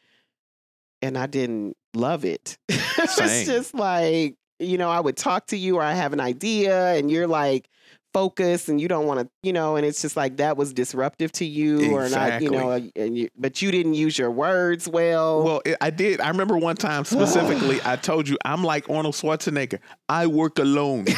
and 1.01 1.17
I 1.17 1.25
didn't 1.27 1.75
love 1.95 2.25
it. 2.25 2.57
it's 2.69 3.45
just 3.45 3.73
like, 3.73 4.35
you 4.59 4.77
know, 4.77 4.89
I 4.89 4.99
would 4.99 5.17
talk 5.17 5.47
to 5.47 5.57
you 5.57 5.77
or 5.77 5.81
I 5.81 5.93
have 5.93 6.13
an 6.13 6.19
idea 6.19 6.93
and 6.93 7.09
you're 7.09 7.27
like, 7.27 7.69
focused 8.11 8.69
and 8.69 8.81
you 8.81 8.87
don't 8.87 9.05
want 9.05 9.19
to 9.19 9.29
you 9.43 9.53
know 9.53 9.75
and 9.75 9.85
it's 9.85 10.01
just 10.01 10.17
like 10.17 10.37
that 10.37 10.57
was 10.57 10.73
disruptive 10.73 11.31
to 11.31 11.45
you 11.45 11.91
or 11.95 12.09
not 12.09 12.41
you 12.41 12.49
know 12.49 12.71
and 12.95 13.15
you, 13.15 13.29
but 13.37 13.61
you 13.61 13.69
didn't 13.69 13.93
use 13.93 14.17
your 14.17 14.31
words 14.31 14.87
well 14.87 15.43
Well, 15.43 15.61
I 15.79 15.91
did. 15.91 16.19
I 16.19 16.29
remember 16.29 16.57
one 16.57 16.75
time 16.75 17.05
specifically, 17.05 17.79
I 17.85 17.97
told 17.97 18.27
you 18.27 18.35
I'm 18.43 18.63
like 18.63 18.89
Arnold 18.89 19.13
Schwarzenegger. 19.13 19.79
I 20.07 20.25
work 20.25 20.57
alone. 20.57 21.05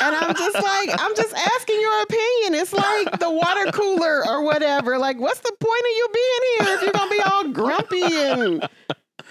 And 0.00 0.16
I'm 0.16 0.34
just 0.34 0.54
like, 0.54 0.90
I'm 1.00 1.14
just 1.16 1.34
asking 1.34 1.80
your 1.80 2.02
opinion. 2.02 2.54
It's 2.60 2.72
like 2.72 3.18
the 3.18 3.30
water 3.30 3.72
cooler 3.72 4.26
or 4.28 4.42
whatever. 4.44 4.98
Like, 4.98 5.18
what's 5.18 5.40
the 5.40 5.54
point 5.60 5.80
of 5.80 5.96
you 5.96 6.08
being 6.14 6.40
here 6.66 6.74
if 6.76 6.82
you're 6.82 6.92
gonna 6.92 7.10
be 7.10 7.20
all 7.20 7.48
grumpy 7.48 8.02
and 8.02 8.68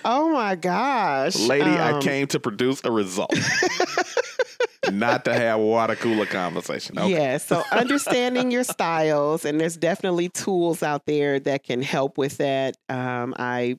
oh 0.06 0.30
my 0.30 0.56
gosh. 0.56 1.36
Lady, 1.38 1.69
I 1.69 1.93
Um, 1.93 2.02
came 2.02 2.28
to 2.28 2.39
produce 2.39 2.82
a 2.84 2.91
result, 2.91 3.34
not 4.91 5.26
to 5.26 5.34
have 5.34 5.60
water 5.60 5.95
cooler 5.95 6.26
conversation. 6.26 6.97
Okay. 6.99 7.12
Yeah, 7.12 7.38
so 7.38 7.63
understanding 7.71 8.52
your 8.52 8.63
styles, 8.63 9.45
and 9.45 9.60
there's 9.60 9.78
definitely 9.78 10.30
tools 10.30 10.84
out 10.84 11.06
there 11.06 11.39
that 11.41 11.63
can 11.63 11.82
help 11.82 12.17
with 12.17 12.38
that. 12.38 12.76
Um, 12.89 13.34
I 13.38 13.78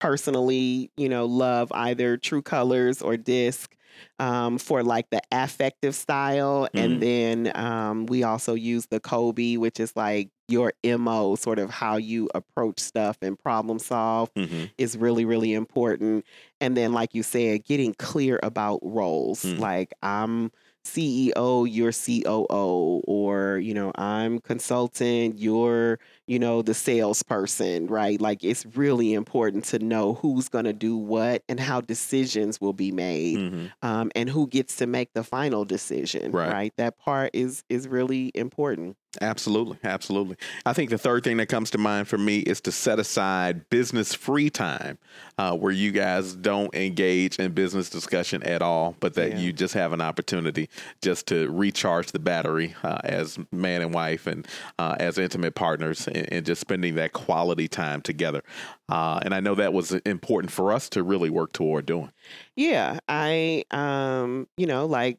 personally, 0.00 0.90
you 0.96 1.08
know, 1.08 1.24
love 1.26 1.72
either 1.72 2.16
True 2.16 2.42
Colors 2.42 3.00
or 3.02 3.16
Disc 3.16 3.74
um, 4.18 4.58
for 4.58 4.82
like 4.82 5.10
the 5.10 5.20
affective 5.32 5.94
style, 5.94 6.68
Mhm. 6.74 6.80
and 6.82 7.02
then 7.02 7.52
um, 7.56 8.06
we 8.06 8.22
also 8.22 8.54
use 8.54 8.86
the 8.86 9.00
Kolbe, 9.00 9.58
which 9.58 9.80
is 9.80 9.94
like 9.96 10.30
your 10.48 10.72
mo, 10.84 11.34
sort 11.34 11.58
of 11.58 11.70
how 11.70 11.96
you 11.96 12.28
approach 12.34 12.78
stuff 12.80 13.18
and 13.22 13.38
problem 13.38 13.78
solve 13.78 14.30
Mhm. 14.36 14.70
is 14.78 14.96
really 14.96 15.24
really 15.24 15.52
important 15.54 16.24
and 16.60 16.76
then 16.76 16.92
like 16.92 17.14
you 17.14 17.22
said 17.22 17.64
getting 17.64 17.94
clear 17.94 18.38
about 18.42 18.78
roles 18.82 19.42
Mm. 19.42 19.58
like 19.58 19.92
i'm 20.02 20.50
ceo 20.86 21.66
you're 21.68 21.92
coo 21.92 23.02
or 23.06 23.58
you 23.58 23.74
know 23.74 23.90
i'm 23.96 24.38
consultant 24.40 25.38
you're 25.38 25.98
you 26.26 26.38
know 26.38 26.62
the 26.62 26.74
salesperson 26.74 27.86
right 27.88 28.20
like 28.20 28.44
it's 28.44 28.64
really 28.76 29.12
important 29.12 29.64
to 29.64 29.78
know 29.78 30.14
who's 30.14 30.48
going 30.48 30.64
to 30.64 30.72
do 30.72 30.96
what 30.96 31.42
and 31.48 31.58
how 31.58 31.80
decisions 31.80 32.60
will 32.60 32.72
be 32.72 32.92
made 32.92 33.36
Mhm. 33.36 33.72
um, 33.82 34.10
and 34.14 34.28
who 34.30 34.46
gets 34.46 34.76
to 34.76 34.86
make 34.86 35.12
the 35.14 35.24
final 35.24 35.64
decision 35.64 36.32
Right. 36.32 36.50
right 36.52 36.72
that 36.76 36.98
part 36.98 37.30
is 37.34 37.64
is 37.68 37.88
really 37.88 38.30
important 38.34 38.96
Absolutely, 39.20 39.78
absolutely. 39.84 40.36
I 40.64 40.72
think 40.72 40.90
the 40.90 40.98
third 40.98 41.24
thing 41.24 41.36
that 41.38 41.46
comes 41.46 41.70
to 41.70 41.78
mind 41.78 42.08
for 42.08 42.18
me 42.18 42.38
is 42.40 42.60
to 42.62 42.72
set 42.72 42.98
aside 42.98 43.68
business 43.70 44.14
free 44.14 44.50
time, 44.50 44.98
uh, 45.38 45.56
where 45.56 45.72
you 45.72 45.92
guys 45.92 46.34
don't 46.34 46.74
engage 46.74 47.38
in 47.38 47.52
business 47.52 47.88
discussion 47.90 48.42
at 48.42 48.62
all, 48.62 48.96
but 49.00 49.14
that 49.14 49.32
Yeah. 49.32 49.38
you 49.38 49.52
just 49.52 49.74
have 49.74 49.92
an 49.92 50.00
opportunity 50.00 50.68
just 51.02 51.26
to 51.28 51.50
recharge 51.50 52.12
the 52.12 52.18
battery 52.18 52.74
uh, 52.82 52.98
as 53.04 53.38
man 53.52 53.82
and 53.82 53.94
wife 53.94 54.26
and 54.26 54.46
uh, 54.78 54.96
as 54.98 55.18
intimate 55.18 55.54
partners, 55.54 56.06
and, 56.08 56.32
and 56.32 56.46
just 56.46 56.60
spending 56.60 56.94
that 56.96 57.12
quality 57.12 57.68
time 57.68 58.02
together. 58.02 58.42
Uh, 58.88 59.20
and 59.22 59.34
I 59.34 59.40
know 59.40 59.54
that 59.54 59.72
was 59.72 59.92
important 59.92 60.52
for 60.52 60.72
us 60.72 60.88
to 60.90 61.02
really 61.02 61.30
work 61.30 61.52
toward 61.52 61.86
doing. 61.86 62.12
Yeah, 62.56 62.98
I 63.08 63.64
um, 63.70 64.48
you 64.56 64.66
know, 64.66 64.86
like 64.86 65.18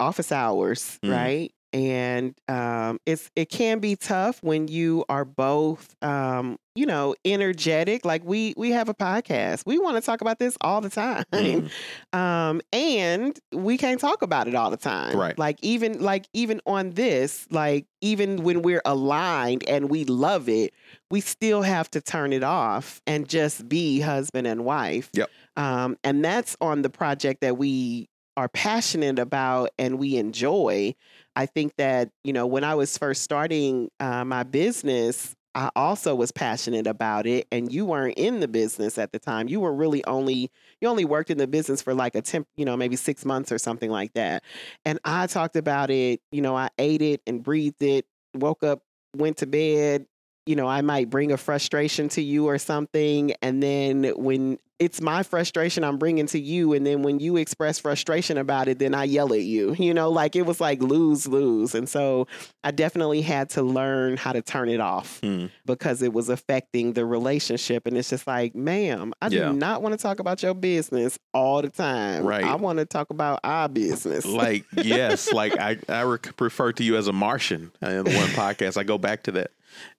office 0.00 0.30
hours, 0.30 0.98
Mhm. 1.02 1.10
right? 1.12 1.52
And 1.72 2.34
um 2.48 2.98
it's 3.04 3.30
it 3.36 3.50
can 3.50 3.78
be 3.78 3.94
tough 3.96 4.42
when 4.42 4.68
you 4.68 5.04
are 5.08 5.24
both 5.24 5.94
um, 6.02 6.58
you 6.74 6.86
know, 6.86 7.14
energetic. 7.24 8.04
Like 8.04 8.24
we 8.24 8.54
we 8.56 8.70
have 8.70 8.88
a 8.88 8.94
podcast. 8.94 9.64
We 9.66 9.78
want 9.78 9.96
to 9.96 10.00
talk 10.00 10.20
about 10.20 10.38
this 10.38 10.56
all 10.60 10.80
the 10.80 10.90
time. 10.90 11.24
Mhm. 11.32 11.70
Um 12.12 12.60
and 12.72 13.38
we 13.52 13.76
can't 13.76 14.00
talk 14.00 14.22
about 14.22 14.48
it 14.48 14.54
all 14.54 14.70
the 14.70 14.76
time. 14.76 15.16
Right. 15.16 15.38
Like 15.38 15.58
even 15.62 16.00
like 16.00 16.26
even 16.32 16.60
on 16.66 16.90
this, 16.90 17.46
like 17.50 17.86
even 18.00 18.44
when 18.44 18.62
we're 18.62 18.82
aligned 18.84 19.68
and 19.68 19.90
we 19.90 20.04
love 20.04 20.48
it, 20.48 20.72
we 21.10 21.20
still 21.20 21.62
have 21.62 21.90
to 21.90 22.00
turn 22.00 22.32
it 22.32 22.42
off 22.44 23.02
and 23.06 23.28
just 23.28 23.68
be 23.68 24.00
husband 24.00 24.46
and 24.46 24.64
wife. 24.64 25.10
Yep. 25.14 25.30
Um, 25.56 25.96
and 26.04 26.24
that's 26.24 26.56
on 26.60 26.82
the 26.82 26.90
project 26.90 27.40
that 27.40 27.58
we 27.58 28.08
are 28.38 28.48
passionate 28.48 29.18
about 29.18 29.70
and 29.80 29.98
we 29.98 30.16
enjoy. 30.16 30.94
I 31.34 31.46
think 31.46 31.74
that, 31.76 32.10
you 32.22 32.32
know, 32.32 32.46
when 32.46 32.62
I 32.62 32.76
was 32.76 32.96
first 32.96 33.22
starting 33.22 33.90
uh, 33.98 34.24
my 34.24 34.44
business, 34.44 35.34
I 35.56 35.70
also 35.74 36.14
was 36.14 36.30
passionate 36.30 36.86
about 36.86 37.26
it. 37.26 37.48
And 37.50 37.72
you 37.72 37.84
weren't 37.84 38.16
in 38.16 38.38
the 38.38 38.46
business 38.46 38.96
at 38.96 39.10
the 39.10 39.18
time. 39.18 39.48
You 39.48 39.58
were 39.58 39.74
really 39.74 40.04
only, 40.04 40.52
you 40.80 40.86
only 40.86 41.04
worked 41.04 41.30
in 41.30 41.38
the 41.38 41.48
business 41.48 41.82
for 41.82 41.94
like 41.94 42.14
a 42.14 42.22
temp, 42.22 42.46
you 42.56 42.64
know, 42.64 42.76
maybe 42.76 42.94
six 42.94 43.24
months 43.24 43.50
or 43.50 43.58
something 43.58 43.90
like 43.90 44.12
that. 44.12 44.44
And 44.84 45.00
I 45.04 45.26
talked 45.26 45.56
about 45.56 45.90
it, 45.90 46.20
you 46.30 46.40
know, 46.40 46.56
I 46.56 46.68
ate 46.78 47.02
it 47.02 47.22
and 47.26 47.42
breathed 47.42 47.82
it, 47.82 48.06
woke 48.34 48.62
up, 48.62 48.82
went 49.16 49.38
to 49.38 49.48
bed. 49.48 50.06
You 50.46 50.54
know, 50.54 50.68
I 50.68 50.80
might 50.82 51.10
bring 51.10 51.32
a 51.32 51.36
frustration 51.36 52.08
to 52.10 52.22
you 52.22 52.46
or 52.46 52.56
something. 52.56 53.32
And 53.42 53.60
then 53.60 54.04
when 54.16 54.58
it's 54.78 55.00
my 55.00 55.22
frustration 55.22 55.82
I'm 55.84 55.98
bringing 55.98 56.26
to 56.26 56.38
you. 56.38 56.72
And 56.72 56.86
then 56.86 57.02
when 57.02 57.18
you 57.18 57.36
express 57.36 57.78
frustration 57.78 58.38
about 58.38 58.68
it, 58.68 58.78
then 58.78 58.94
I 58.94 59.04
yell 59.04 59.32
at 59.32 59.42
you. 59.42 59.74
You 59.78 59.92
know, 59.94 60.10
like 60.10 60.36
it 60.36 60.42
was 60.42 60.60
like 60.60 60.80
lose, 60.82 61.26
lose. 61.26 61.74
And 61.74 61.88
so 61.88 62.26
I 62.62 62.70
definitely 62.70 63.22
had 63.22 63.50
to 63.50 63.62
learn 63.62 64.16
how 64.16 64.32
to 64.32 64.42
turn 64.42 64.68
it 64.68 64.80
off 64.80 65.18
Hmm. 65.20 65.46
because 65.66 66.00
it 66.02 66.12
was 66.12 66.28
affecting 66.28 66.92
the 66.92 67.04
relationship. 67.04 67.86
And 67.86 67.96
it's 67.96 68.10
just 68.10 68.26
like, 68.26 68.54
ma'am, 68.54 69.12
I 69.20 69.28
Yeah. 69.28 69.48
do 69.48 69.52
not 69.54 69.82
want 69.82 69.94
to 69.94 70.02
talk 70.02 70.20
about 70.20 70.42
your 70.42 70.54
business 70.54 71.18
all 71.34 71.60
the 71.62 71.70
time. 71.70 72.24
Right. 72.24 72.44
I 72.44 72.54
want 72.54 72.78
to 72.78 72.84
talk 72.84 73.10
about 73.10 73.40
our 73.44 73.68
business. 73.68 74.24
like 74.24 74.64
yes 74.76 75.32
like 75.32 75.58
i 75.58 75.76
i 75.88 76.00
refer 76.02 76.72
to 76.72 76.84
you 76.84 76.96
as 76.96 77.08
a 77.08 77.12
martian 77.12 77.70
in 77.82 78.04
one 78.04 78.04
podcast 78.38 78.76
i 78.76 78.82
go 78.84 78.98
back 78.98 79.22
to 79.24 79.32
that 79.32 79.50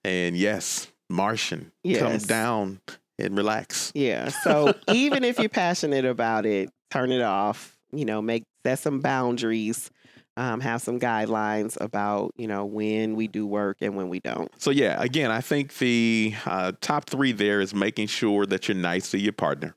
and 0.04 0.36
yes 0.36 0.88
martian 1.08 1.70
come 1.98 2.18
down 2.18 2.80
and 3.24 3.36
relax 3.36 3.92
Yeah. 3.94 4.28
So 4.28 4.74
even 4.88 5.24
if 5.24 5.38
you're 5.38 5.48
passionate 5.48 6.04
about 6.04 6.46
it, 6.46 6.70
turn 6.90 7.12
it 7.12 7.22
off. 7.22 7.76
You 7.92 8.04
know, 8.04 8.22
make 8.22 8.44
set 8.64 8.78
some 8.78 9.00
boundaries. 9.00 9.90
Um, 10.36 10.60
have 10.60 10.80
some 10.80 10.98
guidelines 11.00 11.76
about 11.80 12.32
you 12.36 12.46
know 12.46 12.64
when 12.64 13.14
we 13.16 13.26
do 13.28 13.46
work 13.46 13.78
and 13.82 13.96
when 13.96 14.08
we 14.08 14.20
don't. 14.20 14.48
so 14.62 14.70
yeah 14.70 15.02
again 15.02 15.30
i 15.30 15.40
think 15.40 15.76
the 15.78 16.32
uh, 16.46 16.72
top 16.80 17.10
three 17.10 17.32
there 17.32 17.60
is 17.60 17.74
making 17.74 18.06
sure 18.06 18.46
that 18.46 18.66
you're 18.68 18.76
nice 18.76 19.10
to 19.10 19.18
your 19.18 19.32
partner 19.32 19.74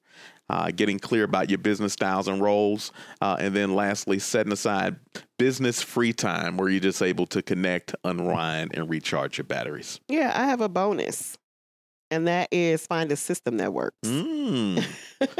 uh, 0.50 0.72
getting 0.72 1.00
clear 1.00 1.24
about 1.24 1.50
your 1.50 1.58
business 1.58 1.94
styles 1.94 2.28
and 2.28 2.40
roles 2.42 2.92
uh, 3.22 3.36
and 3.40 3.56
then 3.56 3.74
lastly 3.76 4.20
setting 4.20 4.54
aside 4.54 4.96
business 5.40 5.82
free 5.82 6.14
time 6.14 6.56
where 6.56 6.70
you're 6.70 6.80
just 6.80 7.02
able 7.02 7.26
to 7.26 7.42
connect 7.42 7.96
unwind 8.04 8.72
and 8.76 8.90
recharge 8.90 9.38
your 9.38 9.46
batteries 9.46 10.00
Yeah, 10.08 10.32
I 10.36 10.46
have 10.46 10.62
a 10.62 10.70
bonus, 10.70 11.38
and 12.14 12.28
that 12.28 12.48
is 12.52 12.86
find 12.88 13.12
a 13.12 13.16
system 13.18 13.58
that 13.58 13.74
works. 13.74 13.98
mm, 14.04 14.86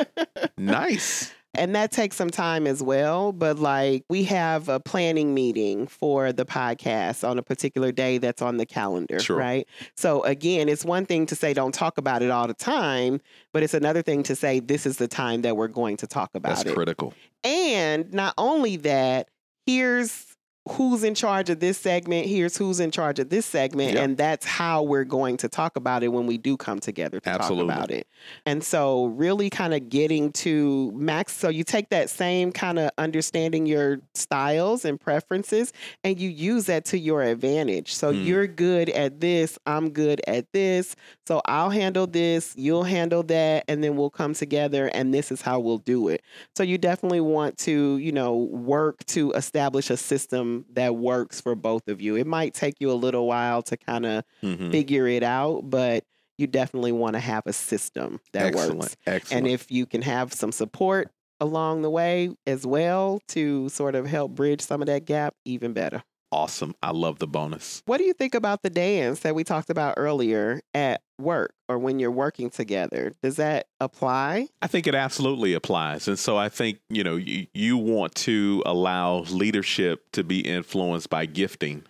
nice 0.58 1.32
and 1.56 1.76
that 1.76 1.92
takes 1.92 2.16
some 2.16 2.32
time 2.32 2.66
as 2.66 2.82
well. 2.82 3.32
But 3.32 3.60
like 3.60 4.06
we 4.10 4.24
have 4.24 4.70
a 4.70 4.80
planning 4.80 5.36
meeting 5.36 5.86
for 5.86 6.34
the 6.34 6.46
podcast 6.46 7.28
on 7.28 7.38
a 7.38 7.44
particular 7.44 7.92
day 7.92 8.18
that's 8.18 8.42
on 8.42 8.58
the 8.58 8.66
calendar, 8.66 9.20
Sure. 9.20 9.38
right? 9.38 9.68
So 9.96 10.24
again, 10.24 10.68
it's 10.68 10.84
one 10.84 11.06
thing 11.06 11.28
to 11.28 11.36
say 11.36 11.54
don't 11.54 11.72
talk 11.74 12.00
about 12.00 12.24
it 12.24 12.32
all 12.32 12.48
the 12.48 12.56
time, 12.56 13.22
but 13.52 13.62
it's 13.62 13.76
another 13.76 14.02
thing 14.02 14.24
to 14.24 14.36
say 14.36 14.62
this 14.62 14.88
is 14.88 14.98
the 14.98 15.08
time 15.08 15.44
that 15.44 15.56
we're 15.56 15.68
going 15.68 15.98
to 15.98 16.08
talk 16.08 16.32
about 16.34 16.56
that's 16.56 16.70
it. 16.70 16.74
critical 16.74 17.14
And 17.44 18.12
not 18.12 18.34
only 18.40 18.78
that, 18.78 19.30
here's 19.68 20.33
who's 20.70 21.04
in 21.04 21.14
charge 21.14 21.50
of 21.50 21.60
this 21.60 21.78
segment. 21.78 22.26
Here's 22.26 22.56
who's 22.56 22.80
in 22.80 22.90
charge 22.90 23.20
of 23.20 23.28
this 23.30 23.46
segment. 23.46 23.94
Yep. 23.96 24.04
And 24.04 24.18
that's 24.18 24.46
how 24.46 24.82
we're 24.84 25.04
going 25.04 25.36
to 25.38 25.50
talk 25.50 25.76
about 25.76 26.04
it 26.04 26.08
when 26.08 26.26
we 26.26 26.38
do 26.38 26.56
come 26.56 26.80
together 26.80 27.20
to 27.20 27.30
Absolutely. 27.30 27.68
talk 27.74 27.78
about 27.78 27.92
it. 27.92 28.08
And 28.46 28.64
so, 28.64 29.08
really 29.08 29.50
kind 29.50 29.74
of 29.74 29.90
getting 29.90 30.32
to 30.34 30.92
max. 30.94 31.34
So, 31.36 31.50
you 31.50 31.66
take 31.66 31.90
that 31.90 32.10
same 32.10 32.54
kind 32.54 32.80
of 32.80 32.92
understanding 32.98 33.66
your 33.66 34.00
styles 34.14 34.86
and 34.86 35.00
preferences 35.00 35.74
and 36.04 36.18
you 36.18 36.30
use 36.30 36.66
that 36.68 36.86
to 36.86 36.98
your 36.98 37.22
advantage. 37.24 37.94
So, 37.94 38.14
Hmm. 38.14 38.22
you're 38.24 38.48
good 38.48 38.90
at 38.92 39.20
this, 39.20 39.60
I'm 39.66 39.90
good 39.90 40.22
at 40.28 40.50
this. 40.54 40.96
So, 41.28 41.42
I'll 41.46 41.72
handle 41.72 42.08
this, 42.08 42.54
you'll 42.56 42.84
handle 42.84 43.24
that, 43.24 43.66
and 43.68 43.84
then 43.84 43.98
we'll 43.98 44.10
come 44.10 44.34
together 44.34 44.88
and 44.94 45.14
this 45.14 45.30
is 45.30 45.42
how 45.42 45.60
we'll 45.60 45.80
do 45.80 46.08
it. 46.08 46.22
So, 46.56 46.64
you 46.64 46.78
definitely 46.78 47.22
want 47.22 47.58
to, 47.60 47.98
you 47.98 48.14
know, 48.14 48.36
work 48.38 49.04
to 49.08 49.32
establish 49.34 49.90
a 49.90 49.98
system 49.98 50.53
that 50.72 50.96
works 50.96 51.42
for 51.42 51.56
both 51.56 51.88
of 51.88 52.02
you. 52.02 52.16
It 52.16 52.28
might 52.28 52.54
take 52.54 52.76
you 52.80 52.92
a 52.92 52.94
little 52.94 53.28
while 53.28 53.62
to 53.64 53.78
kind 53.78 54.06
of 54.06 54.24
Mhm. 54.44 54.74
figure 54.74 55.08
it 55.08 55.24
out, 55.24 55.70
but 55.70 56.06
you 56.38 56.48
definitely 56.48 56.92
want 56.92 57.16
to 57.16 57.20
have 57.20 57.44
a 57.46 57.54
system 57.54 58.20
that 58.34 58.50
Excellent. 58.50 58.50
works. 58.52 58.96
Excellent. 59.08 59.30
And 59.30 59.48
if 59.48 59.72
you 59.72 59.86
can 59.86 60.02
have 60.02 60.34
some 60.34 60.52
support 60.52 61.12
along 61.40 61.82
the 61.82 61.90
way 61.90 62.36
as 62.48 62.66
well 62.66 63.20
to 63.30 63.70
sort 63.70 63.96
of 63.96 64.06
help 64.08 64.32
bridge 64.34 64.62
some 64.62 64.82
of 64.82 64.88
that 64.88 65.06
gap, 65.06 65.36
even 65.46 65.74
better. 65.74 66.04
Awesome. 66.34 66.76
I 66.82 66.92
love 66.92 67.20
the 67.20 67.28
bonus. 67.28 67.84
What 67.86 68.00
do 68.00 68.04
you 68.04 68.14
think 68.14 68.34
about 68.34 68.64
the 68.64 68.70
dance 68.72 69.20
that 69.20 69.36
we 69.36 69.44
talked 69.44 69.70
about 69.70 69.94
earlier 69.98 70.62
at 70.74 71.02
work 71.20 71.54
or 71.70 71.78
when 71.78 72.00
you're 72.00 72.12
working 72.12 72.50
together? 72.50 73.14
Does 73.22 73.36
that 73.36 73.68
apply? 73.80 74.48
I 74.62 74.68
think 74.68 74.88
it 74.88 74.96
absolutely 74.96 75.54
applies. 75.54 76.08
And 76.08 76.18
so 76.18 76.36
I 76.36 76.50
think, 76.50 76.80
you 76.90 77.04
know, 77.04 77.16
you, 77.16 77.46
you 77.54 77.78
want 77.78 78.16
to 78.16 78.64
allow 78.66 79.20
leadership 79.20 80.12
to 80.14 80.24
be 80.24 80.40
influenced 80.40 81.10
by 81.10 81.28
gifting 81.28 81.84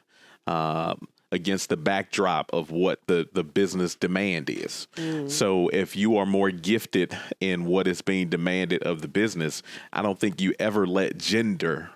um, 0.45 1.07
against 1.31 1.69
the 1.69 1.77
backdrop 1.77 2.53
of 2.53 2.69
what 2.69 2.99
the, 3.07 3.27
the 3.33 3.43
business 3.43 3.95
demand 3.95 4.49
is. 4.49 4.87
So 5.27 5.69
if 5.69 5.95
you 5.95 6.17
are 6.17 6.25
more 6.25 6.51
gifted 6.51 7.17
in 7.39 7.65
what 7.65 7.87
is 7.87 8.01
being 8.01 8.29
demanded 8.29 8.83
of 8.83 9.01
the 9.01 9.07
business, 9.07 9.63
I 9.93 10.01
don't 10.01 10.19
think 10.19 10.41
you 10.41 10.53
ever 10.59 10.85
let 10.85 11.17
gender 11.17 11.89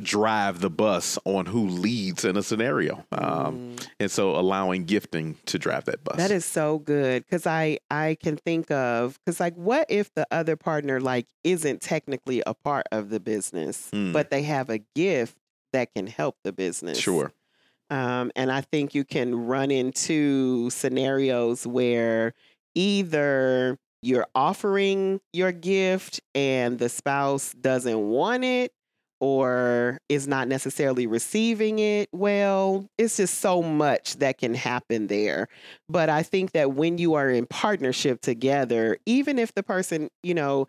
drive 0.00 0.60
the 0.60 0.70
bus 0.70 1.18
on 1.24 1.46
who 1.46 1.66
leads 1.68 2.24
in 2.24 2.36
a 2.36 2.42
scenario. 2.42 3.04
Um, 3.12 3.76
and 4.00 4.10
so 4.10 4.36
allowing 4.36 4.84
gifting 4.84 5.36
to 5.46 5.58
drive 5.58 5.84
that 5.86 6.02
bus. 6.04 6.16
That 6.16 6.30
is 6.30 6.44
so 6.44 6.78
good 6.78 7.24
because 7.24 7.46
I 7.46 7.78
I 7.90 8.16
can 8.20 8.36
think 8.36 8.70
of 8.70 9.18
because 9.24 9.40
like 9.40 9.54
what 9.54 9.86
if 9.90 10.12
the 10.14 10.26
other 10.30 10.56
partner 10.56 11.00
like 11.00 11.26
isn't 11.44 11.80
technically 11.80 12.42
a 12.46 12.54
part 12.54 12.86
of 12.92 13.10
the 13.10 13.20
business, 13.20 13.88
Mm. 13.92 14.12
but 14.12 14.30
they 14.30 14.42
have 14.42 14.70
a 14.70 14.78
gift 14.94 15.36
that 15.72 15.92
can 15.94 16.06
help 16.06 16.36
the 16.44 16.52
business. 16.52 16.98
Sure. 16.98 17.32
Um, 17.90 18.32
and 18.36 18.50
I 18.50 18.62
think 18.62 18.94
you 18.94 19.04
can 19.04 19.34
run 19.46 19.70
into 19.70 20.70
scenarios 20.70 21.66
where 21.66 22.32
either 22.74 23.78
you're 24.02 24.26
offering 24.34 25.20
your 25.32 25.52
gift 25.52 26.20
and 26.34 26.78
the 26.78 26.88
spouse 26.88 27.52
doesn't 27.52 28.00
want 28.08 28.44
it 28.44 28.72
or 29.22 29.98
is 30.08 30.26
not 30.26 30.48
necessarily 30.48 31.06
receiving 31.06 31.78
it 31.78 32.08
well. 32.12 32.88
It's 32.98 33.18
just 33.18 33.38
so 33.38 33.62
much 33.62 34.16
that 34.16 34.38
can 34.38 34.52
happen 34.52 35.06
there. 35.06 35.46
But 35.88 36.10
I 36.10 36.24
think 36.24 36.50
that 36.52 36.72
when 36.72 36.98
you 36.98 37.14
are 37.14 37.30
in 37.30 37.46
partnership 37.46 38.20
together, 38.20 38.98
even 39.06 39.38
if 39.38 39.54
the 39.54 39.62
person, 39.62 40.08
you 40.24 40.34
know, 40.34 40.66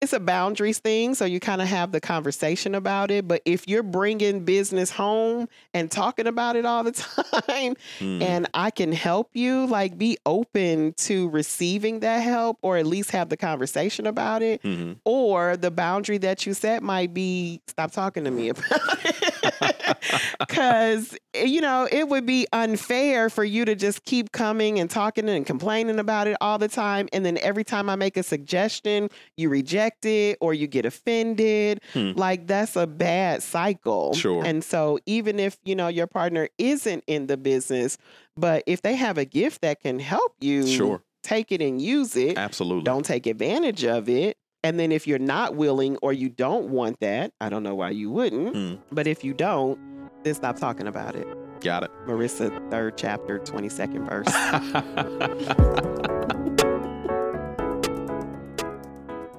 it's 0.00 0.12
a 0.14 0.20
boundaries 0.20 0.78
thing. 0.78 1.14
So 1.14 1.24
you 1.26 1.40
kind 1.40 1.60
of 1.60 1.68
have 1.68 1.92
the 1.92 2.00
conversation 2.00 2.74
about 2.74 3.10
it. 3.10 3.28
But 3.28 3.42
if 3.44 3.68
you're 3.68 3.82
bringing 3.82 4.44
business 4.44 4.90
home 4.90 5.48
and 5.74 5.90
talking 5.90 6.26
about 6.26 6.56
it 6.56 6.64
all 6.64 6.84
the 6.84 6.92
time, 7.46 7.76
Mm. 7.98 8.22
and 8.22 8.48
I 8.54 8.70
can 8.70 8.92
help 8.92 9.28
you, 9.34 9.66
like 9.66 9.98
be 9.98 10.16
open 10.24 10.94
to 10.98 11.28
receiving 11.28 12.00
that 12.00 12.18
help 12.18 12.58
or 12.62 12.76
at 12.78 12.86
least 12.86 13.10
have 13.10 13.28
the 13.28 13.36
conversation 13.36 14.06
about 14.06 14.42
it. 14.42 14.62
Mhm. 14.62 14.96
Or 15.04 15.56
the 15.56 15.70
boundary 15.70 16.18
that 16.18 16.46
you 16.46 16.54
set 16.54 16.82
might 16.82 17.12
be 17.12 17.60
stop 17.66 17.92
talking 17.92 18.24
to 18.24 18.30
me 18.30 18.48
about 18.48 18.64
it. 19.04 19.56
Because, 20.38 21.16
you 21.34 21.60
know, 21.60 21.88
it 21.90 22.08
would 22.08 22.26
be 22.26 22.46
unfair 22.52 23.30
for 23.30 23.44
you 23.44 23.64
to 23.64 23.74
just 23.74 24.04
keep 24.04 24.32
coming 24.32 24.78
and 24.80 24.90
talking 24.90 25.28
and 25.28 25.46
complaining 25.46 25.98
about 25.98 26.26
it 26.26 26.36
all 26.40 26.58
the 26.58 26.68
time. 26.68 27.08
And 27.12 27.24
then 27.24 27.38
every 27.38 27.62
time 27.64 27.88
I 27.88 27.96
make 27.96 28.16
a 28.16 28.22
suggestion, 28.22 29.08
you 29.36 29.48
reject 29.48 30.04
it 30.04 30.38
or 30.40 30.54
you 30.54 30.66
get 30.66 30.84
offended. 30.86 31.82
Hmm. 31.92 32.12
Like, 32.16 32.46
that's 32.46 32.74
a 32.76 32.86
bad 32.86 33.42
cycle. 33.42 34.14
Sure. 34.14 34.44
And 34.44 34.64
so, 34.64 34.98
even 35.06 35.38
if, 35.38 35.58
you 35.64 35.74
know, 35.76 35.88
your 35.88 36.06
partner 36.06 36.48
isn't 36.58 37.04
in 37.06 37.26
the 37.26 37.36
business, 37.36 37.96
but 38.36 38.64
if 38.66 38.82
they 38.82 38.96
have 38.96 39.18
a 39.18 39.24
gift 39.24 39.60
that 39.62 39.80
can 39.80 39.98
help 39.98 40.34
you, 40.40 40.66
Sure. 40.66 41.02
take 41.22 41.52
it 41.52 41.60
and 41.60 41.80
use 41.82 42.16
it 42.16 42.38
Absolutely. 42.38 42.82
don't 42.84 43.04
take 43.04 43.26
advantage 43.26 43.84
of 43.84 44.08
it. 44.08 44.36
And 44.62 44.78
then 44.78 44.92
if 44.92 45.06
you're 45.06 45.18
not 45.18 45.54
willing 45.56 45.96
or 46.02 46.12
you 46.12 46.28
don't 46.28 46.68
want 46.68 47.00
that, 47.00 47.32
I 47.40 47.48
don't 47.48 47.62
know 47.62 47.74
why 47.74 47.90
you 47.90 48.10
wouldn't, 48.10 48.54
Mm. 48.54 48.78
but 48.92 49.06
if 49.06 49.24
you 49.24 49.32
don't, 49.32 49.78
then 50.22 50.34
stop 50.34 50.58
talking 50.58 50.86
about 50.86 51.16
it. 51.16 51.26
Got 51.60 51.84
it. 51.84 51.90
Marissa, 52.06 52.70
third 52.70 52.98
chapter, 52.98 53.38
22nd 53.38 54.06
verse. 54.06 54.26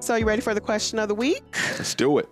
so, 0.00 0.16
you 0.16 0.26
ready 0.26 0.42
for 0.42 0.54
the 0.54 0.60
question 0.60 0.98
of 0.98 1.08
the 1.08 1.14
week? 1.14 1.42
Let's 1.78 1.94
do 1.94 2.18
it. 2.18 2.28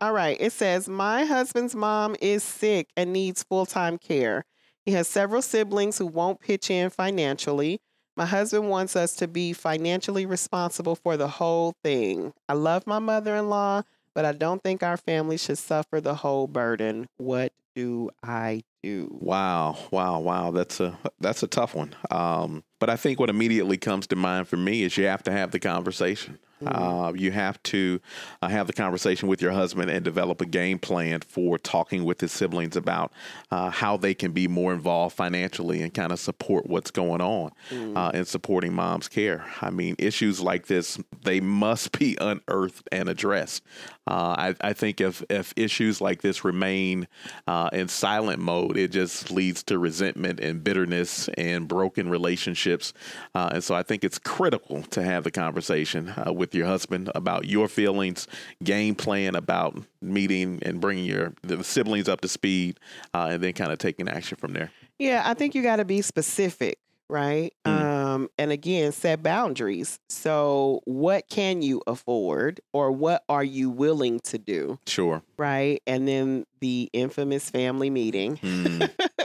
All 0.00 0.12
right. 0.12 0.36
It 0.38 0.52
says, 0.52 0.88
My 0.88 1.24
husband's 1.24 1.74
mom 1.74 2.14
is 2.22 2.44
sick 2.44 2.88
and 2.96 3.12
needs 3.12 3.42
full 3.42 3.66
time 3.66 3.98
care. 3.98 4.44
He 4.84 4.92
has 4.92 5.08
several 5.08 5.42
siblings 5.42 5.98
who 5.98 6.06
won't 6.06 6.40
pitch 6.40 6.70
in 6.70 6.90
financially. 6.90 7.80
My 8.18 8.26
husband 8.26 8.68
wants 8.68 8.96
us 8.96 9.14
to 9.14 9.28
be 9.28 9.52
financially 9.52 10.26
responsible 10.26 10.96
for 10.96 11.16
the 11.16 11.28
whole 11.28 11.76
thing. 11.84 12.32
I 12.48 12.54
love 12.54 12.84
my 12.84 12.98
mother 12.98 13.36
in 13.36 13.48
law, 13.48 13.82
but 14.12 14.24
I 14.24 14.32
don't 14.32 14.60
think 14.60 14.82
our 14.82 14.96
family 14.96 15.36
should 15.38 15.56
suffer 15.56 16.00
the 16.00 16.16
whole 16.16 16.48
burden. 16.48 17.06
What 17.18 17.52
do 17.76 18.10
I 18.24 18.64
do? 18.82 19.16
Wow, 19.20 19.78
wow, 19.92 20.18
wow. 20.18 20.50
That's 20.50 20.80
a 20.80 20.98
that's 21.20 21.44
a 21.44 21.46
tough 21.46 21.76
one. 21.76 21.94
Um, 22.10 22.64
but 22.80 22.90
I 22.90 22.96
think 22.96 23.20
what 23.20 23.30
immediately 23.30 23.76
comes 23.76 24.08
to 24.08 24.16
mind 24.16 24.48
for 24.48 24.56
me 24.56 24.82
is 24.82 24.96
you 24.96 25.04
have 25.06 25.22
to 25.22 25.30
have 25.30 25.52
the 25.52 25.60
conversation. 25.60 26.40
Uh, 26.66 27.12
you 27.14 27.30
have 27.30 27.62
to 27.62 28.00
uh, 28.42 28.48
have 28.48 28.66
the 28.66 28.72
conversation 28.72 29.28
with 29.28 29.40
your 29.40 29.52
husband 29.52 29.90
and 29.90 30.04
develop 30.04 30.40
a 30.40 30.46
game 30.46 30.78
plan 30.78 31.20
for 31.20 31.58
talking 31.58 32.04
with 32.04 32.20
his 32.20 32.32
siblings 32.32 32.76
about 32.76 33.12
uh, 33.50 33.70
how 33.70 33.96
they 33.96 34.14
can 34.14 34.32
be 34.32 34.48
more 34.48 34.72
involved 34.72 35.14
financially 35.16 35.82
and 35.82 35.94
kind 35.94 36.12
of 36.12 36.18
support 36.18 36.66
what's 36.66 36.90
going 36.90 37.20
on 37.20 37.50
uh, 37.96 38.10
in 38.14 38.24
supporting 38.24 38.72
mom's 38.72 39.08
care. 39.08 39.44
I 39.60 39.70
mean, 39.70 39.94
issues 39.98 40.40
like 40.40 40.66
this 40.66 40.98
they 41.22 41.40
must 41.40 41.98
be 41.98 42.16
unearthed 42.20 42.88
and 42.92 43.08
addressed. 43.08 43.62
Uh, 44.06 44.34
I, 44.38 44.68
I 44.68 44.72
think 44.72 45.00
if 45.00 45.22
if 45.28 45.52
issues 45.56 46.00
like 46.00 46.22
this 46.22 46.42
remain 46.44 47.08
uh, 47.46 47.68
in 47.72 47.88
silent 47.88 48.40
mode, 48.40 48.76
it 48.76 48.90
just 48.90 49.30
leads 49.30 49.62
to 49.64 49.78
resentment 49.78 50.40
and 50.40 50.64
bitterness 50.64 51.28
and 51.36 51.68
broken 51.68 52.08
relationships. 52.08 52.94
Uh, 53.34 53.50
and 53.52 53.64
so 53.64 53.74
I 53.74 53.82
think 53.82 54.04
it's 54.04 54.18
critical 54.18 54.82
to 54.84 55.02
have 55.02 55.24
the 55.24 55.30
conversation 55.30 56.08
uh, 56.08 56.32
with 56.48 56.54
your 56.54 56.66
husband 56.66 57.10
about 57.14 57.44
your 57.44 57.68
feelings, 57.68 58.26
game 58.64 58.94
plan 58.94 59.34
about 59.34 59.76
meeting 60.00 60.58
and 60.62 60.80
bringing 60.80 61.04
your 61.04 61.34
the 61.42 61.62
siblings 61.62 62.08
up 62.08 62.22
to 62.22 62.28
speed, 62.28 62.78
uh, 63.12 63.28
and 63.32 63.42
then 63.42 63.52
kind 63.52 63.70
of 63.70 63.78
taking 63.78 64.08
action 64.08 64.38
from 64.38 64.54
there. 64.54 64.70
Yeah, 64.98 65.22
I 65.26 65.34
think 65.34 65.54
you 65.54 65.62
got 65.62 65.76
to 65.76 65.84
be 65.84 66.00
specific, 66.00 66.78
right? 67.10 67.52
Mm. 67.66 67.82
Um, 67.82 68.30
and 68.38 68.50
again, 68.50 68.92
set 68.92 69.22
boundaries. 69.22 69.98
So, 70.08 70.80
what 70.86 71.28
can 71.28 71.60
you 71.60 71.82
afford, 71.86 72.60
or 72.72 72.90
what 72.92 73.24
are 73.28 73.44
you 73.44 73.68
willing 73.68 74.20
to 74.20 74.38
do, 74.38 74.78
Sure. 74.86 75.22
right? 75.36 75.82
And 75.86 76.08
then 76.08 76.46
the 76.60 76.88
infamous 76.94 77.50
family 77.50 77.90
meeting, 77.90 78.38
Mm, 78.38 78.90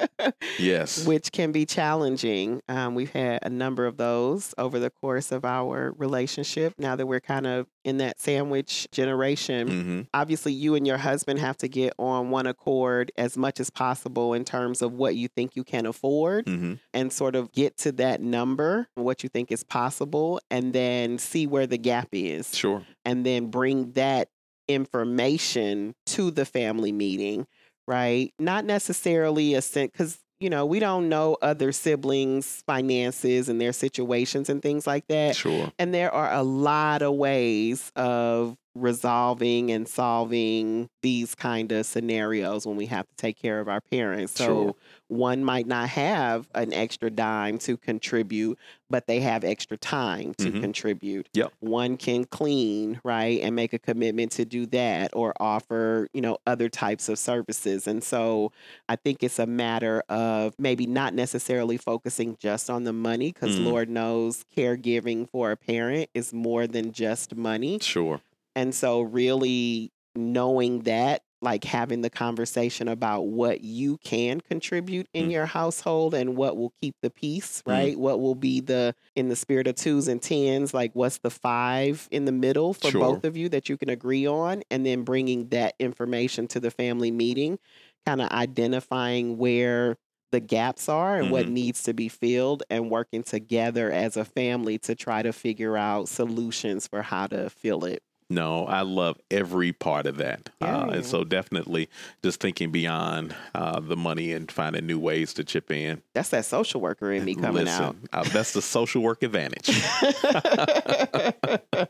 yes. 0.60 1.06
which 1.06 1.32
can 1.32 1.52
be 1.52 1.66
challenging. 1.66 2.62
Um, 2.68 2.96
we've 2.96 3.12
had 3.12 3.40
a 3.44 3.50
number 3.50 3.86
of 3.86 3.98
those 3.98 4.54
over 4.58 4.80
the 4.80 4.90
course 4.90 5.32
of 5.32 5.46
our 5.46 5.94
relationship. 5.98 6.74
Now 6.78 6.96
that 6.96 7.06
we're 7.08 7.20
kind 7.20 7.46
of 7.48 7.68
in 7.84 7.98
that 7.98 8.20
sandwich 8.20 8.88
generation, 8.92 9.68
hmm 9.68 10.02
obviously 10.14 10.54
you 10.54 10.76
and 10.76 10.86
your 10.86 10.98
husband 10.98 11.40
have 11.40 11.58
to 11.58 11.68
get 11.68 11.94
on 11.98 12.30
one 12.30 12.46
accord 12.48 13.12
as 13.18 13.36
much 13.38 13.60
as 13.60 13.70
possible 13.70 14.34
in 14.34 14.46
terms 14.46 14.82
of 14.82 14.94
what 14.94 15.16
you 15.16 15.28
think 15.28 15.56
you 15.56 15.64
can 15.64 15.86
afford 15.86 16.48
hmm 16.48 16.74
and 16.94 17.12
sort 17.12 17.36
of 17.36 17.52
get 17.52 17.76
to 17.78 17.92
that 17.92 18.22
number, 18.22 18.88
what 18.96 19.24
you 19.24 19.30
think 19.30 19.52
is 19.52 19.64
possible, 19.64 20.40
and 20.52 20.74
then 20.74 21.18
see 21.18 21.48
where 21.48 21.66
the 21.68 21.78
gap 21.78 22.10
is, 22.12 22.56
Sure. 22.56 22.84
and 23.06 23.26
then 23.26 23.48
bring 23.50 23.92
that 23.94 24.30
information 24.68 25.96
to 26.06 26.32
the 26.32 26.46
family 26.46 26.92
meeting, 26.92 27.48
right? 27.88 28.32
Not 28.40 28.66
necessarily 28.66 29.54
a 29.56 29.62
sense, 29.62 29.92
because 29.92 30.20
you 30.44 30.50
know 30.50 30.66
we 30.66 30.80
don't 30.80 31.08
know 31.08 31.38
other 31.42 31.72
siblings' 31.72 32.64
finances 32.68 33.48
and 33.48 33.62
their 33.62 33.72
situations 33.72 34.50
and 34.50 34.62
things 34.62 34.86
like 34.86 35.08
that. 35.08 35.36
Sure. 35.38 35.72
And 35.80 35.94
there 35.94 36.14
are 36.14 36.34
a 36.34 36.44
lot 36.44 37.02
of 37.02 37.14
ways 37.14 37.92
of 37.96 38.58
resolving 38.76 39.72
and 39.72 39.88
solving 39.88 40.90
these 41.02 41.36
kind 41.36 41.72
of 41.72 41.86
scenarios 41.86 42.66
when 42.66 42.76
we 42.76 42.86
have 42.88 43.08
to 43.08 43.16
take 43.16 43.38
care 43.38 43.60
of 43.60 43.68
our 43.68 43.82
parents. 43.82 44.34
So 44.34 44.46
Sure. 44.46 44.76
one 45.08 45.44
might 45.44 45.68
not 45.68 45.90
have 45.90 46.48
an 46.56 46.74
extra 46.74 47.10
dime 47.10 47.58
to 47.60 47.78
contribute, 47.78 48.58
but 48.90 49.08
they 49.08 49.20
have 49.20 49.44
extra 49.44 49.78
time 49.78 50.34
to 50.36 50.52
Mhm. 50.52 50.62
contribute. 50.62 51.30
Yep. 51.34 51.54
One 51.60 51.98
can 51.98 52.26
clean, 52.26 53.00
right, 53.04 53.40
and 53.42 53.56
make 53.56 53.74
a 53.74 53.80
commitment 53.80 54.32
to 54.34 54.46
do 54.46 54.66
that 54.68 55.12
or 55.14 55.34
offer, 55.40 56.08
you 56.14 56.22
know, 56.22 56.38
other 56.48 56.70
types 56.70 57.10
of 57.10 57.20
services. 57.20 57.88
And 57.88 58.04
so 58.04 58.52
I 58.90 58.96
think 58.96 59.24
it's 59.24 59.40
a 59.40 59.46
matter 59.48 60.04
of 60.10 60.56
maybe 60.60 60.88
not 60.88 61.14
necessarily 61.14 61.78
focusing 61.78 62.38
just 62.40 62.70
on 62.70 62.84
the 62.84 62.94
money 62.94 63.32
because 63.32 63.58
Mm. 63.60 63.66
Lord 63.66 63.90
knows 63.90 64.46
caregiving 64.56 65.30
for 65.30 65.52
a 65.52 65.58
parent 65.58 66.10
is 66.14 66.34
more 66.34 66.68
than 66.68 66.92
just 66.92 67.36
money. 67.36 67.80
Sure. 67.82 68.22
And 68.56 68.74
so, 68.76 69.02
really 69.02 69.92
knowing 70.16 70.82
that, 70.82 71.24
like 71.42 71.64
having 71.66 72.02
the 72.02 72.10
conversation 72.10 72.88
about 72.88 73.24
what 73.24 73.62
you 73.62 73.98
can 73.98 74.40
contribute 74.40 75.08
in 75.14 75.28
Mm. 75.28 75.32
your 75.32 75.46
household 75.46 76.14
and 76.14 76.38
what 76.38 76.56
will 76.56 76.72
keep 76.82 76.96
the 77.02 77.10
peace, 77.10 77.62
Mm. 77.68 77.72
right? 77.72 78.00
What 78.00 78.22
will 78.22 78.36
be 78.36 78.62
the, 78.62 78.96
in 79.16 79.28
the 79.30 79.36
spirit 79.36 79.68
of 79.68 79.76
twos 79.76 80.08
and 80.08 80.22
tens, 80.22 80.74
like 80.74 80.92
what's 80.94 81.18
the 81.20 81.30
five 81.32 82.08
in 82.12 82.26
the 82.26 82.32
middle 82.32 82.74
for 82.74 82.92
Sure. 82.92 83.00
both 83.00 83.26
of 83.26 83.36
you 83.36 83.50
that 83.50 83.68
you 83.70 83.78
can 83.78 83.90
agree 83.90 84.26
on? 84.26 84.64
And 84.72 84.86
then 84.86 85.04
bringing 85.04 85.50
that 85.50 85.76
information 85.80 86.48
to 86.50 86.60
the 86.62 86.72
family 86.72 87.12
meeting, 87.12 87.60
kind 88.06 88.22
of 88.22 88.30
identifying 88.30 89.38
where 89.38 89.98
the 90.32 90.40
gaps 90.40 90.88
are 90.90 91.18
and 91.20 91.30
what 91.30 91.46
Mhm. 91.46 91.50
needs 91.50 91.84
to 91.84 91.94
be 91.94 92.08
filled 92.08 92.64
and 92.70 92.90
working 92.90 93.22
together 93.24 93.92
as 93.92 94.16
a 94.18 94.26
family 94.26 94.78
to 94.80 94.96
try 94.96 95.22
to 95.22 95.34
figure 95.34 95.76
out 95.78 96.08
solutions 96.10 96.88
for 96.88 97.02
how 97.02 97.28
to 97.28 97.50
fill 97.50 97.84
it. 97.86 98.02
No, 98.30 98.66
I 98.66 98.82
love 98.82 99.18
every 99.30 99.74
part 99.74 100.06
of 100.06 100.18
that. 100.18 100.50
Uh, 100.62 100.90
and 100.94 101.06
so 101.06 101.24
definitely 101.24 101.90
just 102.24 102.40
thinking 102.40 102.72
beyond 102.72 103.36
uh, 103.54 103.80
the 103.80 103.96
money 103.96 104.32
and 104.32 104.52
finding 104.52 104.86
new 104.86 105.00
ways 105.00 105.34
to 105.36 105.44
chip 105.44 105.72
in. 105.72 106.02
That's 106.14 106.30
that 106.30 106.46
social 106.46 106.82
worker 106.82 107.12
in 107.12 107.26
me 107.26 107.36
coming 107.36 107.66
Listen, 107.66 108.08
uh, 108.12 108.24
that's 108.24 108.54
the 108.54 108.62
social 108.62 109.02
work 109.02 109.24
advantage. 109.24 109.70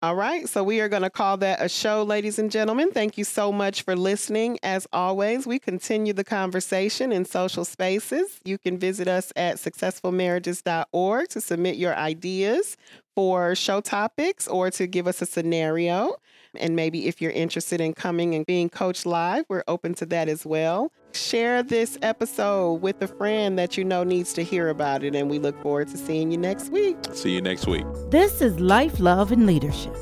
All 0.00 0.14
right. 0.14 0.48
So 0.48 0.62
we 0.62 0.80
are 0.80 0.88
going 0.88 1.02
to 1.02 1.10
call 1.10 1.38
that 1.38 1.60
a 1.60 1.68
show, 1.68 2.04
ladies 2.04 2.38
and 2.38 2.52
gentlemen. 2.52 2.92
Thank 2.92 3.18
you 3.18 3.24
so 3.24 3.50
much 3.50 3.82
for 3.82 3.96
listening. 3.96 4.56
As 4.62 4.86
always, 4.92 5.44
we 5.44 5.58
continue 5.58 6.12
the 6.12 6.22
conversation 6.22 7.10
in 7.10 7.24
social 7.24 7.64
spaces. 7.64 8.38
You 8.44 8.58
can 8.58 8.78
visit 8.78 9.08
us 9.08 9.32
at 9.34 9.56
successfulmarriages.org 9.56 11.28
to 11.30 11.40
submit 11.40 11.78
your 11.78 11.96
ideas 11.96 12.76
for 13.16 13.56
show 13.56 13.80
topics 13.80 14.46
or 14.46 14.70
to 14.70 14.86
give 14.86 15.08
us 15.08 15.20
a 15.20 15.26
scenario. 15.26 16.14
And 16.56 16.76
maybe 16.76 17.06
if 17.06 17.20
you're 17.20 17.32
interested 17.32 17.80
in 17.80 17.94
coming 17.94 18.34
and 18.34 18.44
being 18.46 18.68
coached 18.68 19.06
live, 19.06 19.44
we're 19.48 19.64
open 19.68 19.94
to 19.94 20.06
that 20.06 20.28
as 20.28 20.46
well. 20.46 20.92
Share 21.12 21.62
this 21.62 21.98
episode 22.02 22.82
with 22.82 23.00
a 23.02 23.08
friend 23.08 23.58
that 23.58 23.76
you 23.76 23.84
know 23.84 24.04
needs 24.04 24.32
to 24.34 24.42
hear 24.42 24.68
about 24.68 25.02
it. 25.04 25.14
And 25.14 25.30
we 25.30 25.38
look 25.38 25.60
forward 25.62 25.88
to 25.88 25.96
seeing 25.96 26.30
you 26.30 26.38
next 26.38 26.70
week. 26.70 26.96
See 27.12 27.30
you 27.30 27.40
next 27.40 27.66
week. 27.66 27.86
This 28.10 28.40
is 28.40 28.60
Life, 28.60 29.00
Love, 29.00 29.32
and 29.32 29.46
Leadership. 29.46 29.94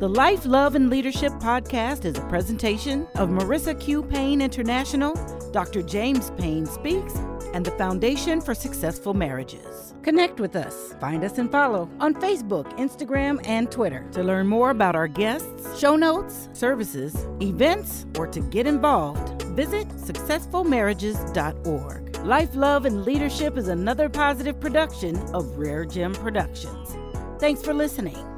The 0.00 0.08
Life, 0.08 0.44
Love, 0.44 0.74
and 0.74 0.90
Leadership 0.90 1.32
podcast 1.34 2.04
is 2.04 2.18
a 2.18 2.20
presentation 2.22 3.06
of 3.14 3.28
Marissa 3.28 3.78
Q. 3.78 4.02
Payne 4.02 4.42
International, 4.42 5.14
Dr. 5.52 5.82
James 5.82 6.30
Payne 6.32 6.66
Speaks, 6.66 7.14
and 7.54 7.64
the 7.64 7.70
Foundation 7.70 8.42
for 8.42 8.54
Successful 8.54 9.14
Marriages. 9.14 9.94
Connect 10.02 10.40
with 10.40 10.56
us. 10.56 10.92
Find 11.00 11.24
us 11.24 11.38
and 11.38 11.50
follow 11.50 11.88
on 12.00 12.12
Facebook, 12.14 12.70
Instagram, 12.78 13.40
and 13.46 13.70
Twitter. 13.70 14.06
To 14.12 14.22
learn 14.22 14.46
more 14.48 14.68
about 14.70 14.96
our 14.96 15.08
guests, 15.08 15.78
show 15.78 15.96
notes, 15.96 16.50
services, 16.52 17.26
events, 17.40 18.04
or 18.18 18.26
to 18.26 18.40
get 18.40 18.66
involved, 18.66 19.42
visit 19.54 19.88
successfulmarriages.org. 19.88 22.16
Life, 22.24 22.54
Love, 22.54 22.84
and 22.86 23.04
Leadership 23.04 23.56
is 23.56 23.68
another 23.68 24.08
positive 24.08 24.58
production 24.58 25.16
of 25.32 25.56
Rare 25.56 25.84
Gem 25.84 26.12
Productions. 26.12 26.96
Thanks 27.38 27.62
for 27.62 27.72
listening. 27.72 28.33